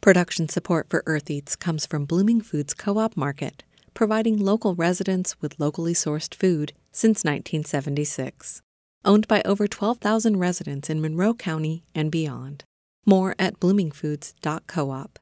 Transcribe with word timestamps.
Production 0.00 0.48
support 0.48 0.88
for 0.88 1.02
Earth 1.04 1.30
Eats 1.30 1.54
comes 1.54 1.84
from 1.84 2.06
Blooming 2.06 2.40
Foods 2.40 2.72
Co 2.72 2.96
op 2.96 3.18
Market, 3.18 3.64
providing 3.92 4.38
local 4.38 4.74
residents 4.74 5.38
with 5.42 5.60
locally 5.60 5.92
sourced 5.92 6.34
food 6.34 6.72
since 6.90 7.22
1976. 7.22 8.62
Owned 9.04 9.28
by 9.28 9.42
over 9.44 9.68
12,000 9.68 10.38
residents 10.38 10.88
in 10.88 11.02
Monroe 11.02 11.34
County 11.34 11.84
and 11.94 12.10
beyond. 12.10 12.64
More 13.04 13.34
at 13.38 13.60
bloomingfoods.coop. 13.60 15.18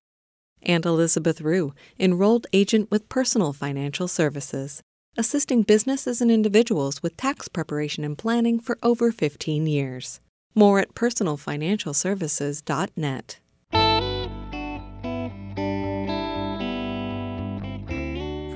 And 0.62 0.86
Elizabeth 0.86 1.40
Rue, 1.40 1.74
enrolled 1.98 2.46
agent 2.52 2.88
with 2.88 3.08
Personal 3.08 3.52
Financial 3.52 4.06
Services, 4.06 4.80
assisting 5.16 5.62
businesses 5.62 6.20
and 6.20 6.30
individuals 6.30 7.02
with 7.02 7.16
tax 7.16 7.48
preparation 7.48 8.04
and 8.04 8.16
planning 8.16 8.60
for 8.60 8.78
over 8.84 9.10
15 9.10 9.66
years. 9.66 10.20
More 10.54 10.78
at 10.78 10.94
personalfinancialservices.net. 10.94 13.38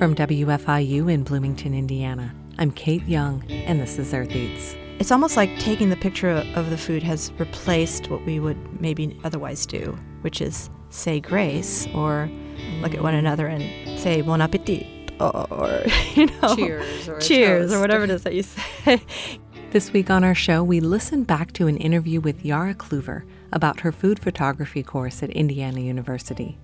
From 0.03 0.15
WFIU 0.15 1.09
in 1.09 1.23
Bloomington, 1.23 1.73
Indiana, 1.73 2.35
I'm 2.59 2.71
Kate 2.71 3.07
Young, 3.07 3.41
and 3.49 3.79
this 3.79 3.97
is 3.97 4.13
Earth 4.13 4.35
Eats. 4.35 4.75
It's 4.99 5.13
almost 5.13 5.37
like 5.37 5.57
taking 5.59 5.89
the 5.89 5.95
picture 5.95 6.29
of 6.55 6.69
the 6.69 6.77
food 6.77 7.01
has 7.03 7.31
replaced 7.39 8.09
what 8.09 8.25
we 8.25 8.37
would 8.37 8.81
maybe 8.81 9.17
otherwise 9.23 9.65
do, 9.65 9.97
which 10.19 10.41
is 10.41 10.69
say 10.89 11.21
grace 11.21 11.87
or 11.95 12.29
look 12.81 12.93
at 12.93 13.01
one 13.01 13.13
mm. 13.13 13.19
another 13.19 13.47
and 13.47 13.97
say 13.97 14.19
bon 14.19 14.41
appetit 14.41 14.85
or 15.21 15.83
you 16.15 16.25
know 16.25 16.53
cheers 16.53 17.07
or 17.07 17.19
cheers 17.21 17.71
or 17.71 17.79
whatever 17.79 18.03
it 18.03 18.09
is 18.09 18.23
that 18.23 18.33
you 18.33 18.43
say. 18.43 19.01
This 19.71 19.93
week 19.93 20.09
on 20.09 20.25
our 20.25 20.35
show, 20.35 20.65
we 20.65 20.81
listen 20.81 21.23
back 21.23 21.53
to 21.53 21.67
an 21.67 21.77
interview 21.77 22.19
with 22.19 22.43
Yara 22.43 22.73
Kluver 22.75 23.23
about 23.53 23.79
her 23.79 23.93
food 23.93 24.19
photography 24.19 24.83
course 24.83 25.23
at 25.23 25.29
Indiana 25.29 25.79
University. 25.79 26.57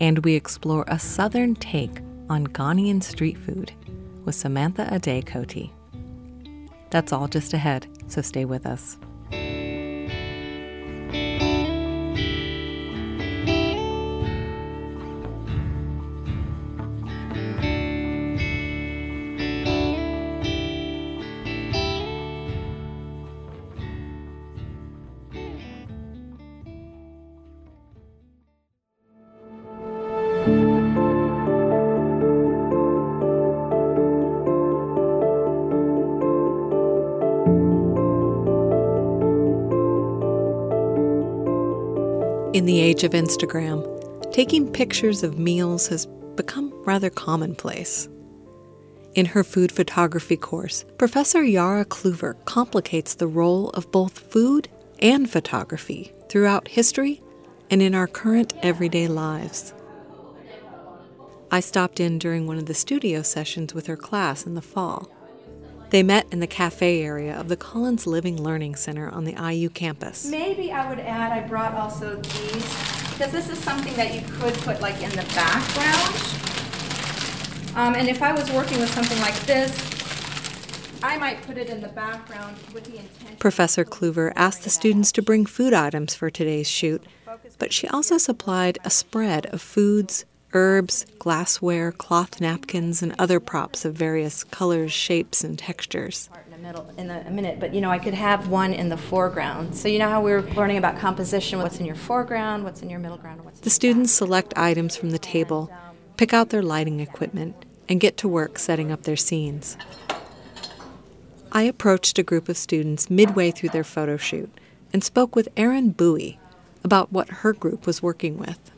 And 0.00 0.24
we 0.24 0.34
explore 0.34 0.84
a 0.86 1.00
southern 1.00 1.56
take 1.56 2.00
on 2.30 2.46
Ghanaian 2.46 3.02
street 3.02 3.36
food 3.36 3.72
with 4.24 4.34
Samantha 4.34 4.88
Ade. 4.94 5.26
That's 6.90 7.12
all 7.12 7.28
just 7.28 7.52
ahead, 7.52 7.88
so 8.06 8.22
stay 8.22 8.44
with 8.44 8.64
us. 8.64 8.96
Age 43.00 43.04
of 43.04 43.12
Instagram, 43.12 44.30
taking 44.30 44.70
pictures 44.70 45.22
of 45.22 45.38
meals 45.38 45.86
has 45.88 46.04
become 46.36 46.70
rather 46.84 47.08
commonplace. 47.08 48.10
In 49.14 49.24
her 49.24 49.42
food 49.42 49.72
photography 49.72 50.36
course, 50.36 50.84
Professor 50.98 51.42
Yara 51.42 51.86
Kluver 51.86 52.34
complicates 52.44 53.14
the 53.14 53.26
role 53.26 53.70
of 53.70 53.90
both 53.90 54.18
food 54.18 54.68
and 54.98 55.30
photography 55.30 56.12
throughout 56.28 56.68
history 56.68 57.22
and 57.70 57.80
in 57.80 57.94
our 57.94 58.06
current 58.06 58.52
everyday 58.62 59.08
lives. 59.08 59.72
I 61.50 61.60
stopped 61.60 62.00
in 62.00 62.18
during 62.18 62.46
one 62.46 62.58
of 62.58 62.66
the 62.66 62.74
studio 62.74 63.22
sessions 63.22 63.72
with 63.72 63.86
her 63.86 63.96
class 63.96 64.44
in 64.44 64.54
the 64.54 64.62
fall. 64.62 65.10
They 65.90 66.04
met 66.04 66.28
in 66.30 66.38
the 66.38 66.46
cafe 66.46 67.02
area 67.02 67.38
of 67.38 67.48
the 67.48 67.56
Collins 67.56 68.06
Living 68.06 68.40
Learning 68.40 68.76
Center 68.76 69.08
on 69.08 69.24
the 69.24 69.34
IU 69.52 69.68
campus. 69.68 70.30
Maybe 70.30 70.70
I 70.70 70.88
would 70.88 71.00
add, 71.00 71.32
I 71.32 71.44
brought 71.48 71.74
also 71.74 72.14
these, 72.14 72.89
because 73.20 73.34
this 73.34 73.50
is 73.50 73.62
something 73.62 73.94
that 73.96 74.14
you 74.14 74.22
could 74.38 74.54
put 74.60 74.80
like 74.80 74.94
in 75.02 75.10
the 75.10 75.26
background. 75.34 76.14
Um, 77.76 77.94
and 77.94 78.08
if 78.08 78.22
I 78.22 78.32
was 78.32 78.50
working 78.50 78.80
with 78.80 78.88
something 78.94 79.20
like 79.20 79.38
this, 79.40 79.70
I 81.02 81.18
might 81.18 81.42
put 81.42 81.58
it 81.58 81.68
in 81.68 81.82
the 81.82 81.88
background 81.88 82.56
with 82.72 82.84
the 82.84 82.96
intention. 82.96 83.36
Professor 83.36 83.84
Kluver 83.84 84.32
asked 84.36 84.64
the 84.64 84.70
students 84.70 85.12
to 85.12 85.20
bring 85.20 85.44
food 85.44 85.74
items 85.74 86.14
for 86.14 86.30
today's 86.30 86.66
shoot, 86.66 87.04
but 87.58 87.74
she 87.74 87.86
also 87.88 88.16
supplied 88.16 88.78
a 88.84 88.90
spread 88.90 89.44
of 89.48 89.60
foods, 89.60 90.24
herbs, 90.54 91.04
glassware, 91.18 91.92
cloth 91.92 92.40
napkins, 92.40 93.02
and 93.02 93.14
other 93.18 93.38
props 93.38 93.84
of 93.84 93.92
various 93.92 94.44
colors, 94.44 94.92
shapes, 94.92 95.44
and 95.44 95.58
textures. 95.58 96.30
In 96.60 96.66
the 96.66 96.72
middle, 96.72 96.94
in 96.98 97.10
a 97.10 97.30
minute, 97.30 97.58
but 97.58 97.72
you 97.72 97.80
know, 97.80 97.90
I 97.90 97.98
could 97.98 98.12
have 98.12 98.48
one 98.48 98.74
in 98.74 98.90
the 98.90 98.96
foreground. 98.98 99.74
So 99.74 99.88
you 99.88 99.98
know 99.98 100.10
how 100.10 100.20
we 100.20 100.30
were 100.30 100.42
learning 100.42 100.76
about 100.76 100.98
composition, 100.98 101.58
what's 101.58 101.80
in 101.80 101.86
your 101.86 101.94
foreground, 101.94 102.64
what's 102.64 102.82
in 102.82 102.90
your 102.90 102.98
middle 102.98 103.16
ground, 103.16 103.42
what's 103.46 103.60
in 103.60 103.64
The 103.64 103.70
students 103.70 104.12
select 104.12 104.52
items 104.58 104.94
from 104.94 105.08
the 105.08 105.18
table, 105.18 105.72
pick 106.18 106.34
out 106.34 106.50
their 106.50 106.62
lighting 106.62 107.00
equipment, 107.00 107.64
and 107.88 107.98
get 107.98 108.18
to 108.18 108.28
work 108.28 108.58
setting 108.58 108.92
up 108.92 109.04
their 109.04 109.16
scenes. 109.16 109.78
I 111.50 111.62
approached 111.62 112.18
a 112.18 112.22
group 112.22 112.50
of 112.50 112.58
students 112.58 113.08
midway 113.08 113.52
through 113.52 113.70
their 113.70 113.82
photo 113.82 114.18
shoot 114.18 114.52
and 114.92 115.02
spoke 115.02 115.34
with 115.34 115.48
Erin 115.56 115.92
Bowie 115.92 116.38
about 116.84 117.10
what 117.10 117.30
her 117.30 117.54
group 117.54 117.86
was 117.86 118.02
working 118.02 118.36
with. 118.36 118.70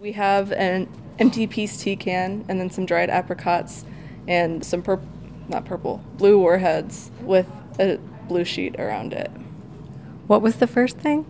We 0.00 0.12
have 0.12 0.52
an 0.52 0.88
empty 1.18 1.48
peace 1.48 1.76
tea 1.82 1.96
can 1.96 2.44
and 2.48 2.60
then 2.60 2.70
some 2.70 2.86
dried 2.86 3.10
apricots 3.10 3.84
and 4.28 4.64
some 4.64 4.82
purple, 4.82 5.08
not 5.48 5.64
purple, 5.64 6.02
blue 6.16 6.38
warheads 6.38 7.10
with 7.20 7.46
a 7.78 7.98
blue 8.28 8.44
sheet 8.44 8.78
around 8.78 9.12
it. 9.12 9.30
What 10.26 10.42
was 10.42 10.56
the 10.56 10.66
first 10.66 10.98
thing? 10.98 11.24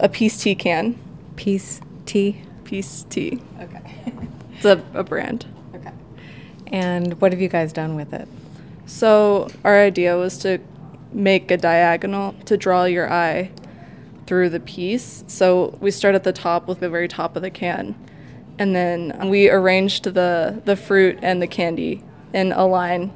A 0.00 0.08
peace 0.08 0.40
tea 0.40 0.54
can. 0.54 0.98
Peace 1.36 1.80
tea. 2.06 2.42
Peace 2.64 3.04
tea. 3.08 3.40
Okay. 3.60 4.12
It's 4.56 4.64
a, 4.64 4.82
a 4.92 5.04
brand. 5.04 5.46
okay. 5.72 5.92
And 6.66 7.20
what 7.20 7.30
have 7.30 7.40
you 7.40 7.48
guys 7.48 7.72
done 7.72 7.94
with 7.94 8.12
it? 8.12 8.26
So 8.86 9.48
our 9.62 9.80
idea 9.80 10.16
was 10.16 10.36
to 10.38 10.58
make 11.12 11.52
a 11.52 11.56
diagonal 11.56 12.34
to 12.46 12.56
draw 12.56 12.82
your 12.82 13.08
eye 13.08 13.52
through 14.26 14.50
the 14.50 14.60
piece. 14.60 15.22
So 15.26 15.78
we 15.80 15.90
start 15.90 16.14
at 16.14 16.24
the 16.24 16.32
top 16.32 16.66
with 16.66 16.80
the 16.80 16.90
very 16.90 17.06
top 17.06 17.36
of 17.36 17.42
the 17.42 17.50
can. 17.50 17.94
And 18.58 18.74
then 18.74 19.28
we 19.28 19.48
arranged 19.48 20.04
the, 20.04 20.60
the 20.64 20.74
fruit 20.74 21.18
and 21.22 21.40
the 21.40 21.46
candy 21.46 22.02
in 22.32 22.52
a 22.52 22.66
line 22.66 23.12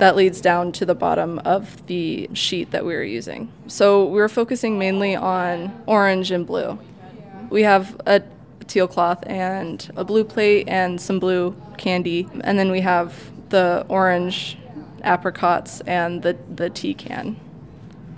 that 0.00 0.16
leads 0.16 0.40
down 0.40 0.72
to 0.72 0.86
the 0.86 0.94
bottom 0.94 1.38
of 1.40 1.86
the 1.86 2.28
sheet 2.32 2.70
that 2.70 2.84
we 2.84 2.94
were 2.94 3.04
using. 3.04 3.52
So 3.66 4.04
we 4.06 4.18
were 4.18 4.28
focusing 4.28 4.78
mainly 4.78 5.14
on 5.14 5.82
orange 5.86 6.30
and 6.30 6.46
blue. 6.46 6.78
We 7.50 7.62
have 7.62 8.00
a 8.06 8.22
teal 8.66 8.88
cloth 8.88 9.22
and 9.26 9.90
a 9.96 10.04
blue 10.04 10.24
plate 10.24 10.68
and 10.68 11.00
some 11.00 11.18
blue 11.18 11.54
candy. 11.76 12.28
And 12.42 12.58
then 12.58 12.70
we 12.70 12.80
have 12.80 13.30
the 13.50 13.84
orange 13.88 14.56
apricots 15.02 15.80
and 15.82 16.22
the, 16.22 16.36
the 16.54 16.70
tea 16.70 16.94
can. 16.94 17.36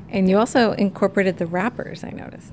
And 0.08 0.28
you 0.28 0.38
also 0.38 0.72
incorporated 0.72 1.38
the 1.38 1.46
wrappers, 1.46 2.04
I 2.04 2.10
noticed. 2.10 2.52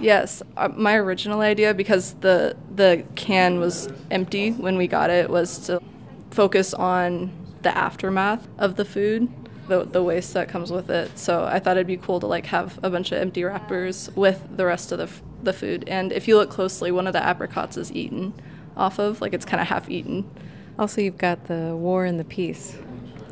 Yes, 0.00 0.42
uh, 0.56 0.68
my 0.68 0.94
original 0.94 1.40
idea, 1.40 1.74
because 1.74 2.14
the 2.20 2.56
the 2.74 3.04
can 3.16 3.60
was 3.60 3.90
empty 4.10 4.52
when 4.52 4.78
we 4.78 4.86
got 4.86 5.10
it, 5.10 5.28
was 5.28 5.58
to 5.66 5.82
focus 6.30 6.72
on 6.72 7.30
the 7.62 7.76
aftermath 7.76 8.46
of 8.58 8.76
the 8.76 8.84
food, 8.84 9.28
the 9.68 9.84
the 9.84 10.02
waste 10.02 10.34
that 10.34 10.48
comes 10.48 10.70
with 10.70 10.90
it. 10.90 11.18
So 11.18 11.44
I 11.44 11.58
thought 11.58 11.76
it'd 11.76 11.86
be 11.86 11.96
cool 11.96 12.20
to 12.20 12.26
like 12.26 12.46
have 12.46 12.78
a 12.82 12.90
bunch 12.90 13.12
of 13.12 13.18
empty 13.18 13.44
wrappers 13.44 14.10
with 14.14 14.56
the 14.56 14.64
rest 14.64 14.92
of 14.92 14.98
the 14.98 15.04
f- 15.04 15.22
the 15.42 15.52
food. 15.52 15.84
And 15.86 16.12
if 16.12 16.28
you 16.28 16.36
look 16.36 16.50
closely, 16.50 16.90
one 16.90 17.06
of 17.06 17.12
the 17.12 17.22
apricots 17.22 17.76
is 17.76 17.92
eaten 17.92 18.34
off 18.76 18.98
of, 18.98 19.20
like 19.20 19.32
it's 19.32 19.44
kind 19.44 19.60
of 19.60 19.68
half 19.68 19.88
eaten. 19.88 20.30
Also, 20.78 21.00
you've 21.00 21.18
got 21.18 21.44
the 21.44 21.76
war 21.76 22.04
and 22.04 22.18
the 22.18 22.24
peace. 22.24 22.76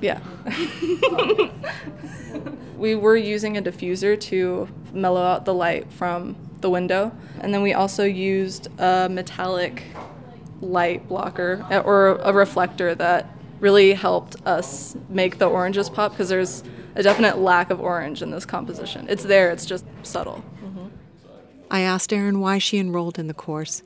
Yeah. 0.00 0.20
we 2.76 2.94
were 2.94 3.17
using 3.17 3.56
a 3.56 3.62
diffuser 3.62 4.19
to 4.20 4.69
mellow 4.93 5.23
out 5.23 5.44
the 5.44 5.55
light 5.55 5.93
from 5.93 6.37
the 6.61 6.70
window. 6.70 7.12
And 7.41 7.52
then 7.52 7.62
we 7.62 7.73
also 7.73 8.05
used 8.05 8.69
a 8.79 9.08
metallic 9.08 9.82
light 10.61 11.08
blocker 11.08 11.64
uh, 11.70 11.81
or 11.81 12.17
a 12.17 12.32
reflector 12.32 12.94
that 12.94 13.29
really 13.60 13.93
helped 13.93 14.37
us 14.46 14.96
make 15.08 15.38
the 15.38 15.46
oranges 15.46 15.90
pop 15.90 16.12
because 16.12 16.28
there's 16.28 16.62
a 16.94 17.02
definite 17.02 17.38
lack 17.38 17.70
of 17.70 17.81
orange 17.81 18.22
in 18.22 18.31
this 18.31 18.44
composition. 18.44 19.06
It's 19.08 19.25
there, 19.25 19.50
it's 19.50 19.66
just 19.66 19.84
subtle. 20.02 20.44
I 21.70 21.81
asked 21.81 22.12
Erin 22.12 22.40
why 22.40 22.58
she 22.58 22.78
enrolled 22.78 23.19
in 23.19 23.26
the 23.26 23.34
course 23.34 23.82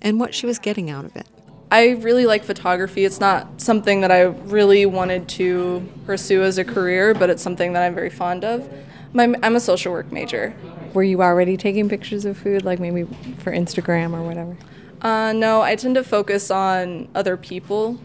and 0.00 0.18
what 0.18 0.34
she 0.34 0.46
was 0.46 0.58
getting 0.58 0.88
out 0.88 1.04
of 1.04 1.14
it. 1.14 1.26
I 1.70 1.90
really 1.90 2.24
like 2.24 2.44
photography. 2.44 3.04
It's 3.04 3.20
not 3.20 3.60
something 3.60 4.00
that 4.00 4.10
I 4.10 4.22
really 4.22 4.86
wanted 4.86 5.28
to 5.30 5.86
pursue 6.06 6.42
as 6.42 6.56
a 6.56 6.64
career, 6.64 7.12
but 7.12 7.28
it's 7.28 7.42
something 7.42 7.74
that 7.74 7.82
I'm 7.82 7.94
very 7.94 8.08
fond 8.08 8.44
of. 8.44 8.72
My, 9.12 9.34
I'm 9.42 9.56
a 9.56 9.60
social 9.60 9.92
work 9.92 10.10
major. 10.10 10.54
Were 10.94 11.02
you 11.02 11.22
already 11.22 11.58
taking 11.58 11.88
pictures 11.90 12.24
of 12.24 12.38
food, 12.38 12.64
like 12.64 12.80
maybe 12.80 13.04
for 13.38 13.52
Instagram 13.52 14.14
or 14.14 14.22
whatever? 14.22 14.56
Uh, 15.02 15.34
no, 15.34 15.60
I 15.60 15.76
tend 15.76 15.96
to 15.96 16.04
focus 16.04 16.50
on 16.50 17.08
other 17.14 17.36
people 17.36 18.00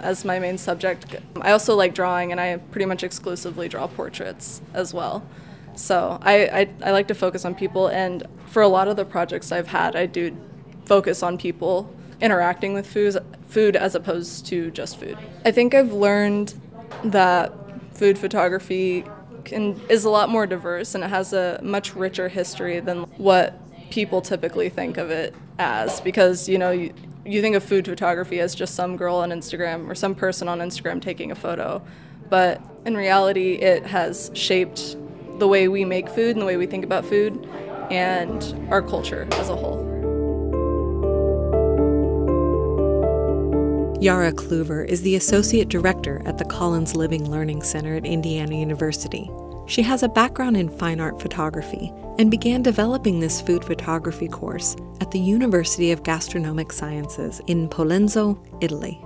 as 0.00 0.24
my 0.24 0.38
main 0.38 0.58
subject. 0.58 1.16
I 1.40 1.52
also 1.52 1.74
like 1.74 1.94
drawing, 1.94 2.32
and 2.32 2.40
I 2.40 2.56
pretty 2.56 2.86
much 2.86 3.02
exclusively 3.02 3.68
draw 3.68 3.86
portraits 3.86 4.60
as 4.72 4.94
well. 4.94 5.26
So 5.74 6.18
I, 6.22 6.46
I, 6.46 6.68
I 6.84 6.90
like 6.92 7.08
to 7.08 7.14
focus 7.14 7.44
on 7.44 7.54
people, 7.54 7.88
and 7.88 8.22
for 8.46 8.62
a 8.62 8.68
lot 8.68 8.88
of 8.88 8.96
the 8.96 9.04
projects 9.04 9.52
I've 9.52 9.68
had, 9.68 9.96
I 9.96 10.06
do 10.06 10.36
focus 10.84 11.22
on 11.22 11.38
people 11.38 11.92
interacting 12.20 12.74
with 12.74 12.86
food, 12.86 13.16
food 13.48 13.76
as 13.76 13.94
opposed 13.94 14.46
to 14.46 14.70
just 14.70 14.98
food. 14.98 15.18
I 15.44 15.50
think 15.50 15.74
I've 15.74 15.92
learned 15.92 16.54
that 17.04 17.52
food 17.96 18.18
photography 18.18 19.04
can, 19.44 19.80
is 19.88 20.04
a 20.04 20.10
lot 20.10 20.28
more 20.28 20.46
diverse 20.46 20.94
and 20.94 21.04
it 21.04 21.10
has 21.10 21.32
a 21.32 21.60
much 21.62 21.94
richer 21.94 22.28
history 22.28 22.80
than 22.80 23.02
what 23.18 23.58
people 23.94 24.20
typically 24.20 24.68
think 24.68 24.98
of 24.98 25.08
it 25.08 25.32
as 25.60 26.00
because 26.00 26.48
you 26.48 26.58
know 26.58 26.72
you, 26.72 26.92
you 27.24 27.40
think 27.40 27.54
of 27.54 27.62
food 27.62 27.86
photography 27.86 28.40
as 28.40 28.52
just 28.52 28.74
some 28.74 28.96
girl 28.96 29.14
on 29.14 29.30
Instagram 29.30 29.88
or 29.88 29.94
some 29.94 30.16
person 30.16 30.48
on 30.48 30.58
Instagram 30.58 31.00
taking 31.00 31.30
a 31.30 31.34
photo 31.36 31.80
but 32.28 32.60
in 32.84 32.96
reality 32.96 33.52
it 33.54 33.86
has 33.86 34.32
shaped 34.34 34.96
the 35.38 35.46
way 35.46 35.68
we 35.68 35.84
make 35.84 36.08
food 36.08 36.30
and 36.30 36.42
the 36.42 36.44
way 36.44 36.56
we 36.56 36.66
think 36.66 36.84
about 36.84 37.04
food 37.04 37.48
and 37.92 38.68
our 38.72 38.82
culture 38.82 39.28
as 39.32 39.48
a 39.48 39.54
whole. 39.54 39.78
Yara 44.00 44.32
Kluver 44.32 44.84
is 44.86 45.02
the 45.02 45.14
Associate 45.14 45.68
Director 45.68 46.20
at 46.26 46.38
the 46.38 46.44
Collins 46.44 46.96
Living 46.96 47.30
Learning 47.30 47.62
Center 47.62 47.94
at 47.94 48.04
Indiana 48.04 48.56
University. 48.56 49.30
She 49.66 49.82
has 49.82 50.02
a 50.02 50.08
background 50.08 50.58
in 50.58 50.68
fine 50.68 51.00
art 51.00 51.20
photography 51.20 51.90
and 52.18 52.30
began 52.30 52.62
developing 52.62 53.20
this 53.20 53.40
food 53.40 53.64
photography 53.64 54.28
course 54.28 54.76
at 55.00 55.10
the 55.10 55.18
University 55.18 55.90
of 55.90 56.02
Gastronomic 56.02 56.70
Sciences 56.70 57.40
in 57.46 57.68
Pollenzo, 57.68 58.38
Italy. 58.62 59.00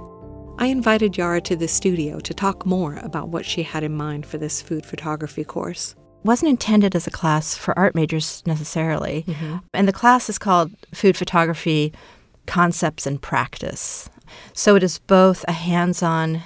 I 0.58 0.66
invited 0.66 1.16
Yara 1.16 1.40
to 1.42 1.54
the 1.54 1.68
studio 1.68 2.18
to 2.18 2.34
talk 2.34 2.66
more 2.66 2.96
about 2.96 3.28
what 3.28 3.46
she 3.46 3.62
had 3.62 3.84
in 3.84 3.94
mind 3.94 4.26
for 4.26 4.38
this 4.38 4.60
food 4.60 4.84
photography 4.84 5.44
course. 5.44 5.94
wasn't 6.24 6.50
intended 6.50 6.96
as 6.96 7.06
a 7.06 7.12
class 7.12 7.54
for 7.54 7.78
art 7.78 7.94
majors 7.94 8.42
necessarily. 8.44 9.24
Mm-hmm. 9.28 9.58
And 9.72 9.86
the 9.86 9.92
class 9.92 10.28
is 10.28 10.38
called 10.38 10.72
Food 10.92 11.16
Photography 11.16 11.92
Concepts 12.46 13.06
and 13.06 13.22
Practice. 13.22 14.10
So 14.52 14.74
it 14.74 14.82
is 14.82 14.98
both 14.98 15.44
a 15.46 15.52
hands 15.52 16.02
on 16.02 16.42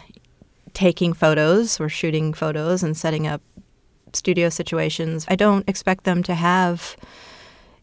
taking 0.75 1.15
photos 1.15 1.81
or 1.81 1.89
shooting 1.89 2.35
photos 2.35 2.83
and 2.83 2.97
setting 2.97 3.27
up 3.27 3.41
studio 4.15 4.49
situations. 4.49 5.27
I 5.29 5.37
don't 5.37 5.69
expect 5.69 6.05
them 6.05 6.23
to 6.25 6.35
have 6.35 6.97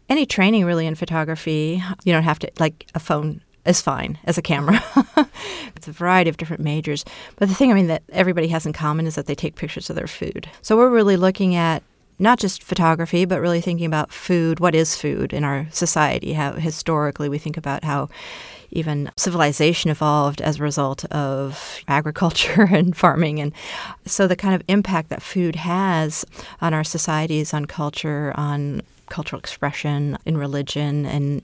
any 0.09 0.25
training 0.25 0.65
really 0.65 0.87
in 0.87 0.95
photography. 0.95 1.83
You 2.03 2.13
don't 2.13 2.23
have 2.23 2.39
to, 2.39 2.51
like, 2.59 2.87
a 2.95 2.99
phone 2.99 3.41
is 3.65 3.81
fine 3.81 4.17
as 4.25 4.37
a 4.37 4.41
camera. 4.41 4.83
it's 5.75 5.87
a 5.87 5.91
variety 5.91 6.29
of 6.29 6.37
different 6.37 6.63
majors. 6.63 7.05
But 7.35 7.49
the 7.49 7.55
thing, 7.55 7.71
I 7.71 7.75
mean, 7.75 7.87
that 7.87 8.03
everybody 8.09 8.47
has 8.47 8.65
in 8.65 8.73
common 8.73 9.05
is 9.05 9.15
that 9.15 9.27
they 9.27 9.35
take 9.35 9.55
pictures 9.55 9.89
of 9.89 9.95
their 9.95 10.07
food. 10.07 10.49
So 10.61 10.77
we're 10.77 10.89
really 10.89 11.17
looking 11.17 11.55
at 11.55 11.83
not 12.17 12.39
just 12.39 12.63
photography, 12.63 13.25
but 13.25 13.39
really 13.39 13.61
thinking 13.61 13.85
about 13.85 14.11
food. 14.11 14.59
What 14.59 14.75
is 14.75 14.95
food 14.95 15.33
in 15.33 15.43
our 15.43 15.67
society? 15.71 16.33
How 16.33 16.53
historically 16.53 17.29
we 17.29 17.37
think 17.37 17.57
about 17.57 17.83
how 17.83 18.09
even 18.71 19.11
civilization 19.17 19.91
evolved 19.91 20.41
as 20.41 20.59
a 20.59 20.63
result 20.63 21.05
of 21.05 21.81
agriculture 21.87 22.67
and 22.71 22.95
farming. 22.95 23.39
And 23.39 23.53
so 24.05 24.27
the 24.27 24.35
kind 24.35 24.55
of 24.55 24.63
impact 24.67 25.09
that 25.09 25.21
food 25.21 25.55
has 25.55 26.25
on 26.61 26.73
our 26.73 26.83
societies, 26.83 27.53
on 27.53 27.65
culture, 27.65 28.33
on 28.35 28.81
cultural 29.09 29.39
expression, 29.39 30.17
in 30.25 30.37
religion, 30.37 31.05
and 31.05 31.41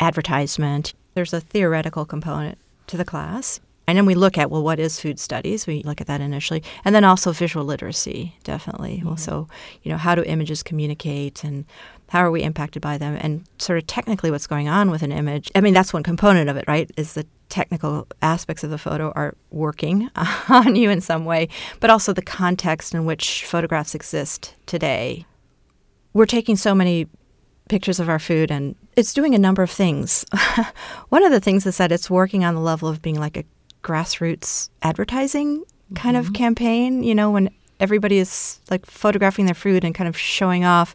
advertisement. 0.00 0.94
There's 1.14 1.32
a 1.32 1.40
theoretical 1.40 2.04
component 2.04 2.58
to 2.88 2.96
the 2.96 3.04
class. 3.04 3.60
And 3.86 3.96
then 3.96 4.04
we 4.04 4.14
look 4.14 4.36
at, 4.36 4.50
well, 4.50 4.62
what 4.62 4.78
is 4.78 5.00
food 5.00 5.18
studies? 5.18 5.66
We 5.66 5.82
look 5.82 6.02
at 6.02 6.06
that 6.08 6.20
initially. 6.20 6.62
And 6.84 6.94
then 6.94 7.04
also 7.04 7.32
visual 7.32 7.64
literacy, 7.64 8.36
definitely. 8.44 9.00
Well, 9.02 9.14
mm-hmm. 9.14 9.22
so, 9.22 9.48
you 9.82 9.90
know, 9.90 9.96
how 9.96 10.14
do 10.14 10.22
images 10.24 10.62
communicate 10.62 11.42
and 11.42 11.64
how 12.08 12.20
are 12.20 12.30
we 12.30 12.42
impacted 12.42 12.82
by 12.82 12.98
them? 12.98 13.16
And 13.20 13.44
sort 13.58 13.78
of 13.78 13.86
technically 13.86 14.30
what's 14.30 14.46
going 14.46 14.68
on 14.68 14.90
with 14.90 15.02
an 15.02 15.12
image. 15.12 15.50
I 15.54 15.60
mean, 15.60 15.74
that's 15.74 15.92
one 15.92 16.02
component 16.02 16.48
of 16.48 16.56
it, 16.56 16.64
right? 16.66 16.90
Is 16.96 17.14
the 17.14 17.26
technical 17.48 18.06
aspects 18.22 18.64
of 18.64 18.70
the 18.70 18.78
photo 18.78 19.12
are 19.14 19.34
working 19.50 20.10
on 20.48 20.74
you 20.74 20.90
in 20.90 21.00
some 21.00 21.24
way, 21.24 21.48
but 21.80 21.90
also 21.90 22.12
the 22.12 22.22
context 22.22 22.94
in 22.94 23.04
which 23.04 23.44
photographs 23.44 23.94
exist 23.94 24.54
today. 24.66 25.26
We're 26.12 26.26
taking 26.26 26.56
so 26.56 26.74
many 26.74 27.06
pictures 27.68 28.00
of 28.00 28.08
our 28.08 28.18
food 28.18 28.50
and 28.50 28.74
it's 28.96 29.12
doing 29.12 29.34
a 29.34 29.38
number 29.38 29.62
of 29.62 29.70
things. 29.70 30.24
One 31.10 31.24
of 31.24 31.30
the 31.30 31.40
things 31.40 31.66
is 31.66 31.76
that 31.76 31.92
it's 31.92 32.10
working 32.10 32.44
on 32.44 32.54
the 32.54 32.60
level 32.60 32.88
of 32.88 33.02
being 33.02 33.20
like 33.20 33.36
a 33.36 33.44
grassroots 33.82 34.70
advertising 34.82 35.64
kind 35.94 36.16
of 36.16 36.26
mm-hmm. 36.26 36.34
campaign, 36.34 37.02
you 37.02 37.14
know, 37.14 37.30
when 37.30 37.50
everybody 37.80 38.18
is 38.18 38.60
like 38.70 38.84
photographing 38.86 39.46
their 39.46 39.54
food 39.54 39.84
and 39.84 39.94
kind 39.94 40.08
of 40.08 40.18
showing 40.18 40.64
off 40.64 40.94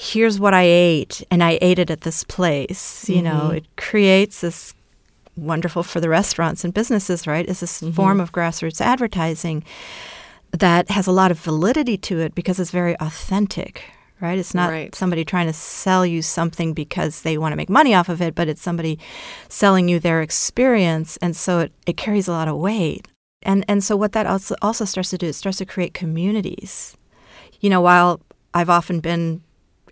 here's 0.00 0.40
what 0.40 0.54
I 0.54 0.62
ate 0.62 1.22
and 1.30 1.44
I 1.44 1.58
ate 1.60 1.78
it 1.78 1.90
at 1.90 2.00
this 2.00 2.24
place. 2.24 3.06
You 3.06 3.20
know, 3.20 3.42
mm-hmm. 3.48 3.56
it 3.56 3.76
creates 3.76 4.40
this 4.40 4.72
wonderful 5.36 5.82
for 5.82 6.00
the 6.00 6.08
restaurants 6.08 6.64
and 6.64 6.72
businesses, 6.72 7.26
right? 7.26 7.46
Is 7.46 7.60
this 7.60 7.82
mm-hmm. 7.82 7.92
form 7.92 8.18
of 8.18 8.32
grassroots 8.32 8.80
advertising 8.80 9.62
that 10.52 10.90
has 10.90 11.06
a 11.06 11.12
lot 11.12 11.30
of 11.30 11.38
validity 11.38 11.98
to 11.98 12.18
it 12.18 12.34
because 12.34 12.58
it's 12.58 12.70
very 12.70 12.96
authentic, 12.98 13.84
right? 14.22 14.38
It's 14.38 14.54
not 14.54 14.70
Right. 14.70 14.94
somebody 14.94 15.22
trying 15.22 15.48
to 15.48 15.52
sell 15.52 16.06
you 16.06 16.22
something 16.22 16.72
because 16.72 17.20
they 17.20 17.36
want 17.36 17.52
to 17.52 17.56
make 17.56 17.68
money 17.68 17.94
off 17.94 18.08
of 18.08 18.22
it, 18.22 18.34
but 18.34 18.48
it's 18.48 18.62
somebody 18.62 18.98
selling 19.50 19.86
you 19.90 20.00
their 20.00 20.22
experience. 20.22 21.18
And 21.18 21.36
so 21.36 21.60
it, 21.60 21.72
it 21.84 21.98
carries 21.98 22.26
a 22.26 22.32
lot 22.32 22.48
of 22.48 22.56
weight. 22.56 23.06
And, 23.42 23.66
and 23.68 23.84
so 23.84 23.96
what 23.96 24.12
that 24.12 24.26
also, 24.26 24.54
also 24.62 24.86
starts 24.86 25.10
to 25.10 25.18
do, 25.18 25.26
it 25.26 25.34
starts 25.34 25.58
to 25.58 25.66
create 25.66 25.92
communities. 25.92 26.96
You 27.60 27.68
know, 27.68 27.82
while 27.82 28.22
I've 28.54 28.70
often 28.70 29.00
been 29.00 29.42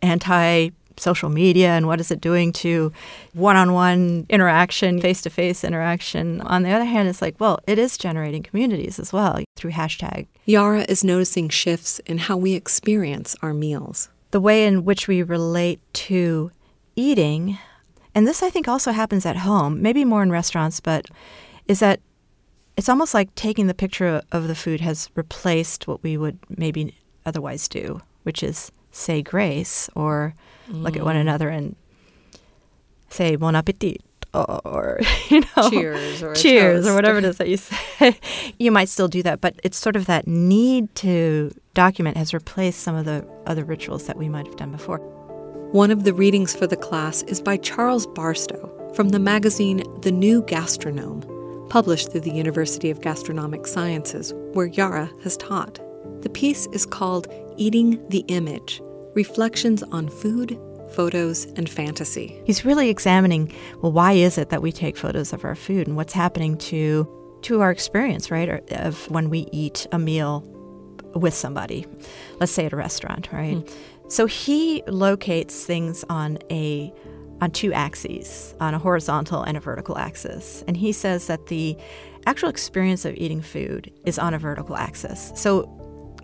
anti 0.02 0.70
social 1.00 1.28
media 1.28 1.70
and 1.70 1.86
what 1.86 2.00
is 2.00 2.10
it 2.10 2.20
doing 2.20 2.52
to 2.52 2.92
one 3.32 3.56
on 3.56 3.72
one 3.72 4.26
interaction, 4.28 5.00
face 5.00 5.22
to 5.22 5.30
face 5.30 5.64
interaction. 5.64 6.40
On 6.42 6.62
the 6.62 6.72
other 6.72 6.84
hand, 6.84 7.08
it's 7.08 7.22
like, 7.22 7.38
well, 7.38 7.60
it 7.66 7.78
is 7.78 7.96
generating 7.96 8.42
communities 8.42 8.98
as 8.98 9.12
well 9.12 9.40
through 9.56 9.72
hashtag. 9.72 10.26
Yara 10.44 10.84
is 10.88 11.04
noticing 11.04 11.48
shifts 11.48 11.98
in 12.00 12.18
how 12.18 12.36
we 12.36 12.54
experience 12.54 13.36
our 13.42 13.54
meals. 13.54 14.08
The 14.30 14.40
way 14.40 14.66
in 14.66 14.84
which 14.84 15.08
we 15.08 15.22
relate 15.22 15.80
to 15.94 16.50
eating, 16.96 17.58
and 18.14 18.26
this 18.26 18.42
I 18.42 18.50
think 18.50 18.68
also 18.68 18.92
happens 18.92 19.24
at 19.24 19.38
home, 19.38 19.80
maybe 19.80 20.04
more 20.04 20.22
in 20.22 20.30
restaurants, 20.30 20.80
but 20.80 21.06
is 21.66 21.80
that 21.80 22.00
it's 22.76 22.88
almost 22.88 23.14
like 23.14 23.34
taking 23.34 23.66
the 23.66 23.74
picture 23.74 24.22
of 24.30 24.48
the 24.48 24.54
food 24.54 24.80
has 24.80 25.10
replaced 25.14 25.88
what 25.88 26.02
we 26.02 26.16
would 26.16 26.38
maybe 26.48 26.94
otherwise 27.26 27.68
do, 27.68 28.00
which 28.22 28.42
is 28.42 28.70
say 28.90 29.22
grace 29.22 29.88
or 29.94 30.34
look 30.68 30.96
at 30.96 31.04
one 31.04 31.16
mm. 31.16 31.20
another 31.20 31.48
and 31.48 31.76
say 33.10 33.36
bon 33.36 33.54
appetit 33.54 34.02
or 34.34 35.00
you 35.30 35.40
know 35.40 35.70
Cheers 35.70 36.22
or 36.22 36.34
cheers 36.34 36.86
or 36.86 36.94
whatever 36.94 37.18
it 37.18 37.24
is 37.24 37.38
that 37.38 37.48
you 37.48 37.56
say. 37.56 38.18
You 38.58 38.70
might 38.70 38.88
still 38.88 39.08
do 39.08 39.22
that 39.22 39.40
but 39.40 39.58
it's 39.62 39.78
sort 39.78 39.96
of 39.96 40.06
that 40.06 40.26
need 40.26 40.94
to 40.96 41.50
document 41.74 42.16
has 42.16 42.34
replaced 42.34 42.80
some 42.80 42.96
of 42.96 43.04
the 43.04 43.26
other 43.46 43.64
rituals 43.64 44.06
that 44.06 44.16
we 44.16 44.28
might 44.28 44.46
have 44.46 44.56
done 44.56 44.72
before. 44.72 44.98
One 45.72 45.90
of 45.90 46.04
the 46.04 46.14
readings 46.14 46.54
for 46.54 46.66
the 46.66 46.76
class 46.76 47.22
is 47.24 47.40
by 47.40 47.58
Charles 47.58 48.06
Barstow 48.06 48.92
from 48.94 49.10
the 49.10 49.18
magazine 49.18 49.84
The 50.00 50.10
New 50.10 50.42
Gastronome, 50.42 51.22
published 51.68 52.10
through 52.10 52.22
the 52.22 52.32
University 52.32 52.90
of 52.90 53.02
Gastronomic 53.02 53.66
Sciences, 53.66 54.32
where 54.54 54.66
Yara 54.66 55.10
has 55.22 55.36
taught. 55.36 55.78
The 56.22 56.30
piece 56.30 56.66
is 56.72 56.86
called 56.86 57.28
Eating 57.58 58.02
the 58.08 58.24
Image 58.28 58.80
Reflections 59.14 59.82
on 59.82 60.08
Food, 60.08 60.58
Photos, 60.92 61.44
and 61.56 61.68
Fantasy. 61.68 62.40
he's 62.46 62.64
really 62.64 62.88
examining 62.88 63.52
well 63.82 63.92
why 63.92 64.12
is 64.12 64.38
it 64.38 64.48
that 64.48 64.62
we 64.62 64.72
take 64.72 64.96
photos 64.96 65.32
of 65.32 65.44
our 65.44 65.54
food 65.54 65.86
and 65.86 65.96
what's 65.96 66.12
happening 66.12 66.56
to 66.56 67.06
to 67.42 67.60
our 67.60 67.70
experience 67.70 68.30
right 68.30 68.48
or, 68.48 68.60
of 68.70 69.10
when 69.10 69.28
we 69.28 69.46
eat 69.52 69.86
a 69.92 69.98
meal 69.98 70.42
with 71.14 71.34
somebody 71.34 71.86
let's 72.40 72.52
say 72.52 72.66
at 72.66 72.72
a 72.72 72.76
restaurant 72.76 73.28
right? 73.32 73.58
Hmm. 73.58 74.08
So 74.08 74.24
he 74.24 74.82
locates 74.86 75.66
things 75.66 76.04
on 76.08 76.38
a 76.50 76.92
on 77.40 77.50
two 77.50 77.72
axes 77.72 78.54
on 78.60 78.74
a 78.74 78.78
horizontal 78.78 79.42
and 79.42 79.56
a 79.56 79.60
vertical 79.60 79.96
axis. 79.98 80.64
And 80.66 80.76
he 80.76 80.92
says 80.92 81.26
that 81.28 81.46
the 81.46 81.76
actual 82.26 82.48
experience 82.48 83.04
of 83.04 83.14
eating 83.16 83.40
food 83.40 83.92
is 84.04 84.18
on 84.18 84.34
a 84.34 84.38
vertical 84.38 84.76
axis. 84.76 85.32
So 85.36 85.62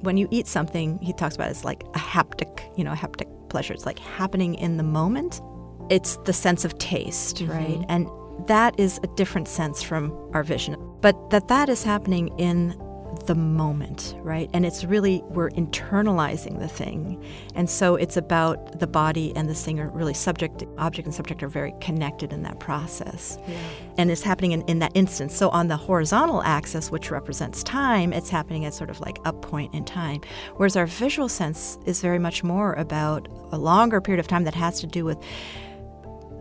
when 0.01 0.17
you 0.17 0.29
eat 0.31 0.47
something 0.47 0.99
he 1.01 1.13
talks 1.13 1.35
about 1.35 1.51
it's 1.51 1.65
like 1.65 1.83
a 1.95 1.99
haptic 1.99 2.61
you 2.77 2.85
know 2.85 2.93
a 2.93 2.97
haptic 2.97 3.29
pleasure. 3.55 3.73
It's 3.73 3.87
like 3.87 4.01
happening 4.01 4.57
in 4.57 4.79
the 4.79 4.83
moment. 4.83 5.41
It's 5.89 6.17
the 6.25 6.33
sense 6.33 6.65
of 6.65 6.77
taste 6.79 7.37
mm-hmm. 7.37 7.53
right? 7.53 7.87
And 7.89 8.09
that 8.49 8.79
is 8.81 8.99
a 9.05 9.07
different 9.15 9.47
sense 9.47 9.81
from 9.81 10.13
our 10.33 10.43
vision. 10.43 10.75
But 11.01 11.31
that 11.31 11.47
that 11.47 11.69
is 11.69 11.85
happening 11.85 12.37
in 12.37 12.77
the 13.27 13.35
moment, 13.35 14.15
right? 14.19 14.51
And 14.53 14.67
it's 14.67 14.85
really, 14.85 15.23
we're 15.29 15.51
internalizing 15.51 16.59
the 16.59 16.69
thing. 16.69 17.25
And 17.55 17.69
so 17.69 17.97
it's 17.97 18.17
about 18.17 18.79
the 18.79 18.87
body 18.87 19.33
and 19.37 19.49
the 19.49 19.55
singer, 19.55 19.91
really 19.91 20.15
subject, 20.15 20.65
object 20.79 21.07
and 21.07 21.15
subject 21.15 21.43
are 21.43 21.49
very 21.49 21.75
connected 21.81 22.33
in 22.33 22.43
that 22.43 22.61
process. 22.61 23.39
Yeah. 23.47 23.57
And 23.99 24.11
it's 24.11 24.23
happening 24.23 24.53
in, 24.53 24.63
in 24.63 24.79
that 24.81 24.93
instance. 24.95 25.35
So 25.35 25.49
on 25.51 25.69
the 25.69 25.77
horizontal 25.77 26.43
axis, 26.43 26.91
which 26.91 27.11
represents 27.11 27.63
time, 27.63 28.13
it's 28.13 28.31
happening 28.31 28.65
at 28.65 28.75
sort 28.75 28.91
of 28.91 29.01
like 29.01 29.19
a 29.25 29.33
point 29.33 29.75
in 29.75 29.85
time. 29.85 30.21
Whereas 30.57 30.77
our 30.77 30.87
visual 30.87 31.29
sense 31.29 31.79
is 31.87 32.01
very 32.01 32.19
much 32.19 32.45
more 32.45 32.75
about 32.75 33.29
a 33.53 33.59
longer 33.59 34.01
period 34.01 34.21
of 34.21 34.29
time 34.29 34.45
that 34.45 34.55
has 34.55 34.81
to 34.81 34.87
do 34.87 35.05
with 35.05 35.19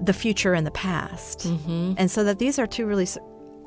the 0.01 0.13
future 0.13 0.53
and 0.53 0.67
the 0.67 0.71
past. 0.71 1.47
Mm-hmm. 1.47 1.93
And 1.97 2.11
so 2.11 2.23
that 2.23 2.39
these 2.39 2.59
are 2.59 2.67
two 2.67 2.85
really 2.85 3.07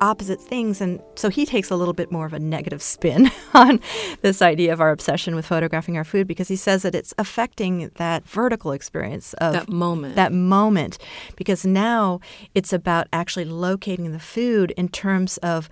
opposite 0.01 0.41
things. 0.41 0.81
And 0.81 1.01
so 1.15 1.29
he 1.29 1.45
takes 1.45 1.69
a 1.69 1.75
little 1.75 1.93
bit 1.93 2.11
more 2.11 2.25
of 2.25 2.33
a 2.33 2.39
negative 2.39 2.81
spin 2.81 3.31
on 3.53 3.79
this 4.21 4.41
idea 4.41 4.73
of 4.73 4.81
our 4.81 4.91
obsession 4.91 5.35
with 5.35 5.45
photographing 5.45 5.97
our 5.97 6.03
food 6.03 6.27
because 6.27 6.47
he 6.47 6.55
says 6.55 6.83
that 6.83 6.95
it's 6.95 7.13
affecting 7.17 7.91
that 7.95 8.27
vertical 8.27 8.71
experience 8.71 9.33
of 9.35 9.53
that 9.53 9.69
moment. 9.69 10.15
That 10.15 10.33
moment. 10.33 10.97
Because 11.35 11.65
now 11.65 12.19
it's 12.53 12.73
about 12.73 13.07
actually 13.11 13.45
locating 13.45 14.11
the 14.11 14.19
food 14.19 14.71
in 14.71 14.89
terms 14.89 15.37
of 15.37 15.69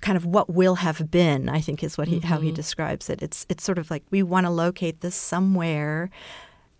kind 0.00 0.16
of 0.16 0.24
what 0.24 0.48
will 0.48 0.76
have 0.76 1.10
been, 1.10 1.48
I 1.48 1.60
think 1.60 1.82
is 1.82 1.98
what 1.98 2.08
he 2.08 2.16
mm-hmm. 2.16 2.26
how 2.26 2.40
he 2.40 2.48
mm-hmm. 2.48 2.54
describes 2.54 3.10
it. 3.10 3.22
It's 3.22 3.44
it's 3.48 3.62
sort 3.62 3.78
of 3.78 3.90
like 3.90 4.02
we 4.10 4.22
want 4.22 4.46
to 4.46 4.50
locate 4.50 5.00
this 5.00 5.14
somewhere 5.14 6.10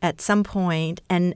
at 0.01 0.21
some 0.21 0.43
point 0.43 1.01
and 1.09 1.35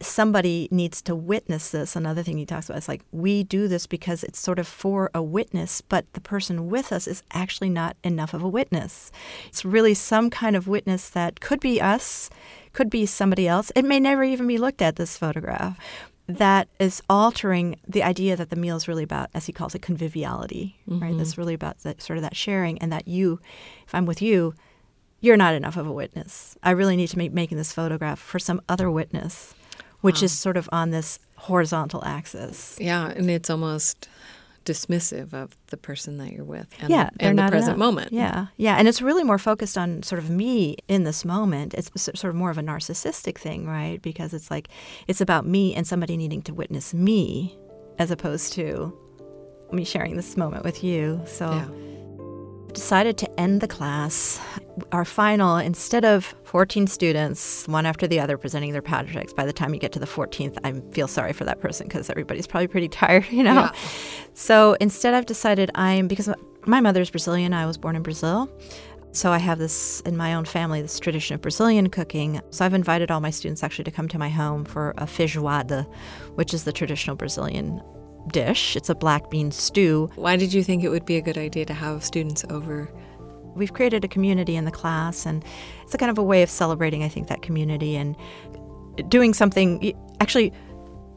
somebody 0.00 0.68
needs 0.70 1.02
to 1.02 1.14
witness 1.14 1.70
this. 1.70 1.96
Another 1.96 2.22
thing 2.22 2.38
he 2.38 2.46
talks 2.46 2.68
about 2.68 2.78
is 2.78 2.88
like 2.88 3.02
we 3.10 3.42
do 3.42 3.68
this 3.68 3.86
because 3.86 4.22
it's 4.22 4.38
sort 4.38 4.58
of 4.58 4.68
for 4.68 5.10
a 5.14 5.22
witness, 5.22 5.80
but 5.80 6.12
the 6.12 6.20
person 6.20 6.68
with 6.68 6.92
us 6.92 7.06
is 7.06 7.22
actually 7.32 7.70
not 7.70 7.96
enough 8.04 8.34
of 8.34 8.42
a 8.42 8.48
witness. 8.48 9.10
It's 9.48 9.64
really 9.64 9.94
some 9.94 10.30
kind 10.30 10.54
of 10.56 10.68
witness 10.68 11.08
that 11.10 11.40
could 11.40 11.60
be 11.60 11.80
us, 11.80 12.30
could 12.72 12.90
be 12.90 13.06
somebody 13.06 13.48
else. 13.48 13.72
It 13.74 13.84
may 13.84 13.98
never 13.98 14.22
even 14.22 14.46
be 14.46 14.58
looked 14.58 14.82
at 14.82 14.96
this 14.96 15.16
photograph. 15.16 15.78
That 16.28 16.68
is 16.78 17.02
altering 17.08 17.76
the 17.88 18.02
idea 18.02 18.36
that 18.36 18.50
the 18.50 18.56
meal 18.56 18.76
is 18.76 18.86
really 18.86 19.04
about, 19.04 19.30
as 19.32 19.46
he 19.46 19.52
calls 19.52 19.74
it, 19.74 19.80
conviviality, 19.80 20.78
mm-hmm. 20.88 21.02
right? 21.02 21.16
That's 21.16 21.38
really 21.38 21.54
about 21.54 21.78
the, 21.78 21.96
sort 21.98 22.18
of 22.18 22.22
that 22.22 22.36
sharing, 22.36 22.78
and 22.78 22.92
that 22.92 23.08
you, 23.08 23.40
if 23.86 23.94
I'm 23.94 24.04
with 24.04 24.20
you, 24.20 24.54
you're 25.20 25.38
not 25.38 25.54
enough 25.54 25.78
of 25.78 25.86
a 25.86 25.92
witness. 25.92 26.56
I 26.62 26.72
really 26.72 26.96
need 26.96 27.08
to 27.08 27.16
be 27.16 27.30
making 27.30 27.56
this 27.56 27.72
photograph 27.72 28.18
for 28.20 28.38
some 28.38 28.60
other 28.68 28.90
witness 28.90 29.54
which 30.00 30.22
is 30.22 30.32
sort 30.32 30.56
of 30.56 30.68
on 30.72 30.90
this 30.90 31.18
horizontal 31.36 32.04
axis. 32.04 32.76
Yeah, 32.80 33.08
and 33.08 33.30
it's 33.30 33.50
almost 33.50 34.08
dismissive 34.64 35.32
of 35.32 35.56
the 35.68 35.76
person 35.78 36.18
that 36.18 36.30
you're 36.30 36.44
with 36.44 36.66
and, 36.80 36.90
yeah, 36.90 37.08
the, 37.18 37.24
and 37.24 37.38
the 37.38 37.48
present 37.48 37.76
enough. 37.76 37.78
moment. 37.78 38.12
Yeah, 38.12 38.48
yeah. 38.56 38.76
And 38.76 38.86
it's 38.86 39.00
really 39.00 39.24
more 39.24 39.38
focused 39.38 39.78
on 39.78 40.02
sort 40.02 40.18
of 40.18 40.28
me 40.28 40.76
in 40.88 41.04
this 41.04 41.24
moment. 41.24 41.74
It's 41.74 41.90
sort 41.96 42.24
of 42.24 42.34
more 42.34 42.50
of 42.50 42.58
a 42.58 42.62
narcissistic 42.62 43.38
thing, 43.38 43.66
right? 43.66 44.00
Because 44.02 44.34
it's 44.34 44.50
like, 44.50 44.68
it's 45.06 45.20
about 45.20 45.46
me 45.46 45.74
and 45.74 45.86
somebody 45.86 46.16
needing 46.16 46.42
to 46.42 46.54
witness 46.54 46.92
me 46.92 47.56
as 47.98 48.10
opposed 48.10 48.52
to 48.54 48.96
me 49.72 49.84
sharing 49.84 50.16
this 50.16 50.36
moment 50.36 50.64
with 50.64 50.84
you. 50.84 51.22
So. 51.26 51.50
Yeah 51.50 51.97
decided 52.72 53.16
to 53.18 53.40
end 53.40 53.60
the 53.60 53.68
class. 53.68 54.40
Our 54.92 55.04
final, 55.04 55.56
instead 55.56 56.04
of 56.04 56.34
14 56.44 56.86
students, 56.86 57.66
one 57.66 57.86
after 57.86 58.06
the 58.06 58.20
other, 58.20 58.38
presenting 58.38 58.72
their 58.72 58.82
projects, 58.82 59.32
by 59.32 59.44
the 59.44 59.52
time 59.52 59.74
you 59.74 59.80
get 59.80 59.92
to 59.92 59.98
the 59.98 60.06
14th, 60.06 60.58
I 60.64 60.72
feel 60.92 61.08
sorry 61.08 61.32
for 61.32 61.44
that 61.44 61.60
person 61.60 61.88
because 61.88 62.08
everybody's 62.10 62.46
probably 62.46 62.68
pretty 62.68 62.88
tired, 63.00 63.26
you 63.30 63.42
know? 63.42 63.54
Yeah. 63.54 63.72
So 64.34 64.76
instead, 64.80 65.14
I've 65.14 65.26
decided 65.26 65.70
I'm, 65.74 66.08
because 66.08 66.28
my 66.66 66.80
mother's 66.80 67.10
Brazilian, 67.10 67.52
I 67.52 67.66
was 67.66 67.78
born 67.78 67.96
in 67.96 68.02
Brazil. 68.02 68.50
So 69.12 69.32
I 69.32 69.38
have 69.38 69.58
this 69.58 70.00
in 70.02 70.16
my 70.16 70.34
own 70.34 70.44
family, 70.44 70.82
this 70.82 71.00
tradition 71.00 71.34
of 71.34 71.40
Brazilian 71.40 71.88
cooking. 71.88 72.40
So 72.50 72.64
I've 72.64 72.74
invited 72.74 73.10
all 73.10 73.20
my 73.20 73.30
students 73.30 73.62
actually 73.62 73.84
to 73.84 73.90
come 73.90 74.06
to 74.08 74.18
my 74.18 74.28
home 74.28 74.64
for 74.64 74.90
a 74.98 75.06
feijoada, 75.06 75.90
which 76.34 76.52
is 76.52 76.64
the 76.64 76.72
traditional 76.72 77.16
Brazilian 77.16 77.82
dish. 78.30 78.76
It's 78.76 78.88
a 78.88 78.94
black 78.94 79.30
bean 79.30 79.50
stew. 79.50 80.10
Why 80.16 80.36
did 80.36 80.52
you 80.52 80.62
think 80.62 80.84
it 80.84 80.88
would 80.88 81.06
be 81.06 81.16
a 81.16 81.20
good 81.22 81.38
idea 81.38 81.64
to 81.66 81.74
have 81.74 82.04
students 82.04 82.44
over? 82.50 82.90
We've 83.54 83.72
created 83.72 84.04
a 84.04 84.08
community 84.08 84.56
in 84.56 84.64
the 84.64 84.70
class, 84.70 85.26
and 85.26 85.44
it's 85.82 85.94
a 85.94 85.98
kind 85.98 86.10
of 86.10 86.18
a 86.18 86.22
way 86.22 86.42
of 86.42 86.50
celebrating, 86.50 87.02
I 87.02 87.08
think, 87.08 87.28
that 87.28 87.42
community 87.42 87.96
and 87.96 88.16
doing 89.08 89.34
something, 89.34 89.92
actually 90.20 90.52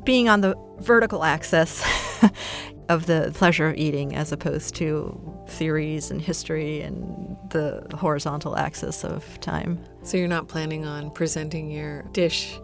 being 0.03 0.29
on 0.29 0.41
the 0.41 0.55
vertical 0.79 1.24
axis 1.24 1.84
of 2.89 3.05
the 3.05 3.31
pleasure 3.36 3.70
of 3.70 3.77
eating 3.77 4.15
as 4.15 4.31
opposed 4.31 4.75
to 4.75 5.20
theories 5.48 6.12
and 6.12 6.22
history 6.22 6.81
and 6.81 7.38
the 7.50 7.86
horizontal 7.93 8.58
axis 8.58 9.03
of 9.05 9.39
time. 9.39 9.79
So 10.03 10.17
you're 10.17 10.27
not 10.27 10.48
planning 10.48 10.86
on 10.86 11.12
presenting 11.12 11.72
your 11.72 12.03
dish 12.12 12.60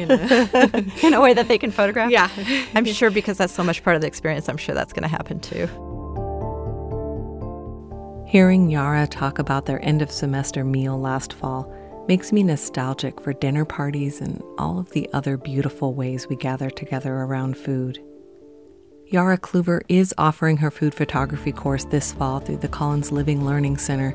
in 0.00 0.10
a, 0.10 0.84
in 1.06 1.14
a 1.14 1.20
way 1.20 1.34
that 1.34 1.48
they 1.48 1.58
can 1.58 1.70
photograph. 1.70 2.10
Yeah. 2.10 2.28
I'm 2.74 2.84
sure 2.84 3.10
because 3.10 3.38
that's 3.38 3.52
so 3.52 3.64
much 3.64 3.82
part 3.82 3.96
of 3.96 4.02
the 4.02 4.08
experience, 4.08 4.48
I'm 4.48 4.56
sure 4.56 4.74
that's 4.74 4.92
going 4.92 5.02
to 5.02 5.08
happen 5.08 5.40
too. 5.40 5.68
Hearing 8.28 8.70
Yara 8.70 9.06
talk 9.08 9.38
about 9.38 9.66
their 9.66 9.84
end 9.84 10.02
of 10.02 10.10
semester 10.10 10.64
meal 10.64 10.98
last 11.00 11.32
fall 11.32 11.72
makes 12.06 12.32
me 12.32 12.42
nostalgic 12.42 13.20
for 13.20 13.32
dinner 13.32 13.64
parties 13.64 14.20
and 14.20 14.42
all 14.56 14.78
of 14.78 14.90
the 14.90 15.08
other 15.12 15.36
beautiful 15.36 15.94
ways 15.94 16.28
we 16.28 16.36
gather 16.36 16.70
together 16.70 17.14
around 17.14 17.56
food. 17.56 17.98
Yara 19.06 19.36
Kluver 19.36 19.80
is 19.88 20.14
offering 20.16 20.58
her 20.58 20.70
food 20.70 20.94
photography 20.94 21.50
course 21.50 21.84
this 21.86 22.12
fall 22.12 22.38
through 22.38 22.58
the 22.58 22.68
Collins 22.68 23.10
Living 23.10 23.44
Learning 23.44 23.76
Center 23.76 24.14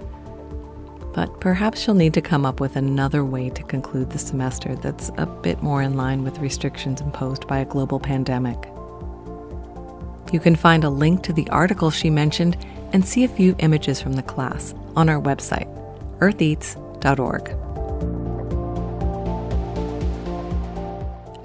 but 1.16 1.40
perhaps 1.40 1.80
she'll 1.80 1.94
need 1.94 2.14
to 2.14 2.22
come 2.22 2.46
up 2.46 2.60
with 2.60 2.76
another 2.76 3.24
way 3.24 3.50
to 3.50 3.64
conclude 3.64 4.10
the 4.10 4.20
semester 4.20 4.76
that's 4.76 5.10
a 5.18 5.26
bit 5.26 5.64
more 5.64 5.82
in 5.82 5.96
line 5.96 6.26
with 6.26 6.40
restrictions 6.40 7.00
imposed 7.00 7.48
by 7.48 7.60
a 7.60 7.66
global 7.66 8.02
pandemic. 8.02 8.58
You 10.34 10.42
can 10.42 10.58
find 10.58 10.84
a 10.84 10.90
link 10.90 11.24
to 11.24 11.32
the 11.32 11.50
article 11.50 11.90
she 11.90 12.10
mentioned 12.10 12.58
and 12.92 13.08
see 13.08 13.24
a 13.24 13.30
few 13.30 13.56
images 13.60 14.02
from 14.02 14.14
the 14.14 14.24
class 14.24 14.76
on 14.98 15.08
our 15.08 15.22
website, 15.22 15.72
eartheats.org. 16.20 17.50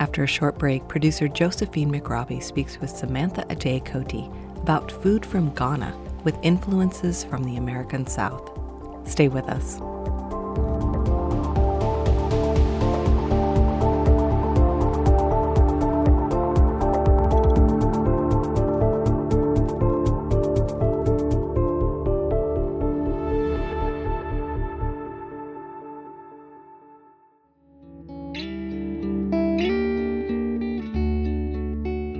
After 0.01 0.25
a 0.25 0.27
short 0.27 0.59
break, 0.59 0.89
producer 0.89 1.29
Josephine 1.29 1.93
McRobbie 1.93 2.43
speaks 2.43 2.81
with 2.81 2.91
Samantha 2.91 3.45
Ade 3.49 3.85
Cote 3.85 4.29
about 4.57 4.91
food 4.91 5.25
from 5.25 5.55
Ghana 5.55 5.97
with 6.25 6.37
influences 6.43 7.23
from 7.23 7.45
the 7.45 7.57
American 7.57 8.05
South. 8.09 8.60
Stay 9.05 9.29
with 9.29 9.49
us. 9.49 9.81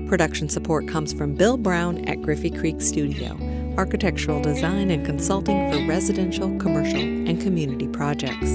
Production 0.09 0.49
support 0.49 0.89
comes 0.89 1.13
from 1.13 1.37
Bill 1.37 1.57
Brown 1.57 2.05
at 2.09 2.21
Griffey 2.21 2.51
Creek 2.51 2.81
Studio 2.81 3.37
architectural 3.81 4.41
design 4.43 4.91
and 4.91 5.07
consulting 5.07 5.73
for 5.73 5.79
residential, 5.87 6.55
commercial, 6.59 7.01
and 7.01 7.41
community 7.41 7.89
projects. 7.89 8.51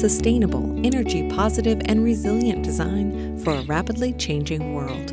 Sustainable, 0.00 0.80
energy 0.82 1.28
positive, 1.28 1.78
and 1.84 2.02
resilient 2.02 2.62
design 2.62 3.38
for 3.44 3.52
a 3.52 3.60
rapidly 3.64 4.14
changing 4.14 4.72
world. 4.72 5.12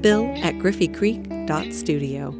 Bill 0.00 0.24
at 0.42 0.54
griffeycreek.studio. 0.54 2.34